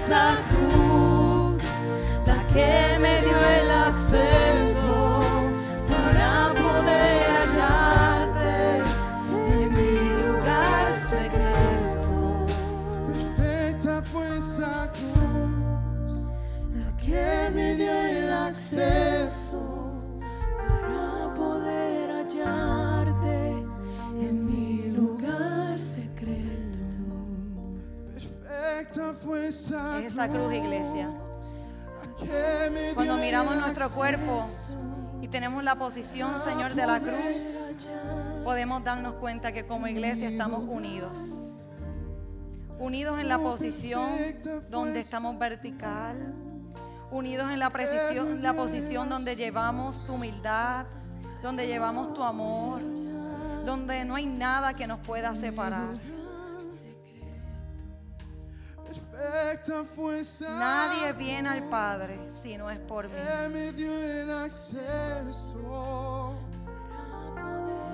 nuestro 33.75 33.97
cuerpo 33.97 34.43
y 35.21 35.27
tenemos 35.27 35.61
la 35.63 35.75
posición, 35.75 36.31
Señor, 36.45 36.75
de 36.75 36.87
la 36.87 36.99
cruz, 36.99 37.59
podemos 38.43 38.81
darnos 38.83 39.15
cuenta 39.15 39.51
que 39.51 39.65
como 39.65 39.87
iglesia 39.87 40.29
estamos 40.29 40.63
unidos. 40.65 41.63
Unidos 42.79 43.19
en 43.19 43.27
la 43.27 43.37
posición 43.37 44.07
donde 44.69 44.99
estamos 44.99 45.37
vertical. 45.37 46.33
Unidos 47.11 47.51
en 47.51 47.59
la, 47.59 47.69
precisión, 47.69 48.41
la 48.41 48.53
posición 48.53 49.09
donde 49.09 49.35
llevamos 49.35 50.05
tu 50.05 50.13
humildad, 50.13 50.85
donde 51.43 51.67
llevamos 51.67 52.13
tu 52.13 52.23
amor, 52.23 52.81
donde 53.65 54.05
no 54.05 54.15
hay 54.15 54.25
nada 54.25 54.73
que 54.73 54.87
nos 54.87 54.99
pueda 54.99 55.35
separar. 55.35 55.95
Nadie 60.41 61.13
viene 61.13 61.49
al 61.49 61.63
Padre 61.63 62.19
si 62.29 62.57
no 62.57 62.69
es 62.69 62.79
por 62.79 63.05
mí. 63.05 63.13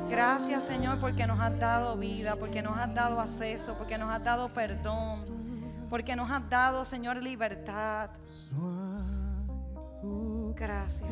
Gracias 0.10 0.66
Señor 0.66 1.00
porque 1.00 1.26
nos 1.26 1.40
has 1.40 1.58
dado 1.58 1.96
vida, 1.98 2.36
porque 2.36 2.62
nos 2.62 2.78
has 2.78 2.94
dado 2.94 3.20
acceso, 3.22 3.76
porque 3.78 3.98
nos 3.98 4.12
has 4.12 4.24
dado 4.26 4.54
perdón, 4.54 5.10
porque 5.90 6.16
nos 6.16 6.30
has 6.30 6.50
dado 6.50 6.84
Señor 6.84 7.18
libertad. 7.24 8.10
Gracias. 10.56 11.10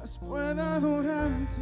Solas 0.00 0.18
pueda 0.18 0.76
adorarte. 0.76 1.60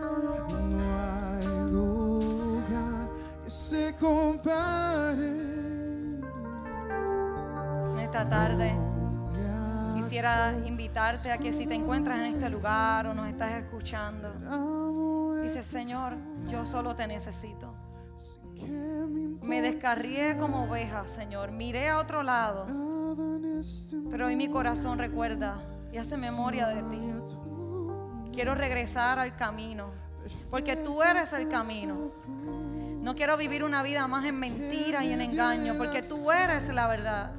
No 0.00 0.78
hay 0.94 1.70
lugar 1.70 3.08
que 3.44 3.50
se 3.50 3.94
compare. 3.96 5.28
En 7.92 8.00
esta 8.00 8.28
tarde 8.28 8.74
quisiera 9.96 10.52
invitarte 10.64 11.30
a 11.32 11.38
que 11.38 11.52
si 11.52 11.66
te 11.66 11.74
encuentras 11.74 12.20
en 12.20 12.34
este 12.34 12.48
lugar 12.48 13.06
o 13.08 13.14
nos 13.14 13.28
estás 13.28 13.52
escuchando, 13.52 15.34
dices 15.42 15.66
Señor, 15.66 16.14
yo 16.48 16.64
solo 16.64 16.94
te 16.94 17.06
necesito. 17.06 17.74
me 19.42 19.60
descarrié 19.62 20.36
como 20.38 20.64
oveja, 20.64 21.06
Señor. 21.06 21.52
Miré 21.52 21.88
a 21.88 21.98
otro 21.98 22.22
lado, 22.22 22.66
pero 24.10 24.26
hoy 24.26 24.36
mi 24.36 24.48
corazón 24.48 24.98
recuerda 24.98 25.58
y 25.92 25.98
hace 25.98 26.16
memoria 26.16 26.68
de 26.68 26.82
ti. 26.82 27.00
Quiero 28.32 28.54
regresar 28.54 29.18
al 29.18 29.36
camino, 29.36 29.86
porque 30.50 30.76
tú 30.76 31.02
eres 31.02 31.32
el 31.32 31.48
camino. 31.48 32.12
No 33.00 33.14
quiero 33.14 33.36
vivir 33.36 33.64
una 33.64 33.82
vida 33.82 34.06
más 34.06 34.24
en 34.24 34.38
mentira 34.38 35.04
y 35.04 35.12
en 35.12 35.20
engaño, 35.20 35.74
porque 35.76 36.02
tú 36.02 36.30
eres 36.30 36.68
la 36.72 36.88
verdad. 36.88 37.32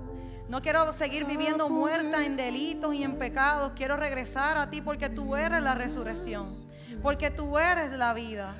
No 0.49 0.61
quiero 0.61 0.91
seguir 0.93 1.25
viviendo 1.25 1.69
muerta 1.69 2.25
en 2.25 2.35
delitos 2.35 2.95
y 2.95 3.03
en 3.03 3.17
pecados. 3.17 3.73
Quiero 3.75 3.97
regresar 3.97 4.57
a 4.57 4.69
ti 4.69 4.81
porque 4.81 5.09
tú 5.09 5.35
eres 5.35 5.61
la 5.61 5.75
resurrección, 5.75 6.47
porque 7.03 7.29
tú 7.29 7.59
eres 7.59 7.91
la 7.91 8.13
vida. 8.13 8.51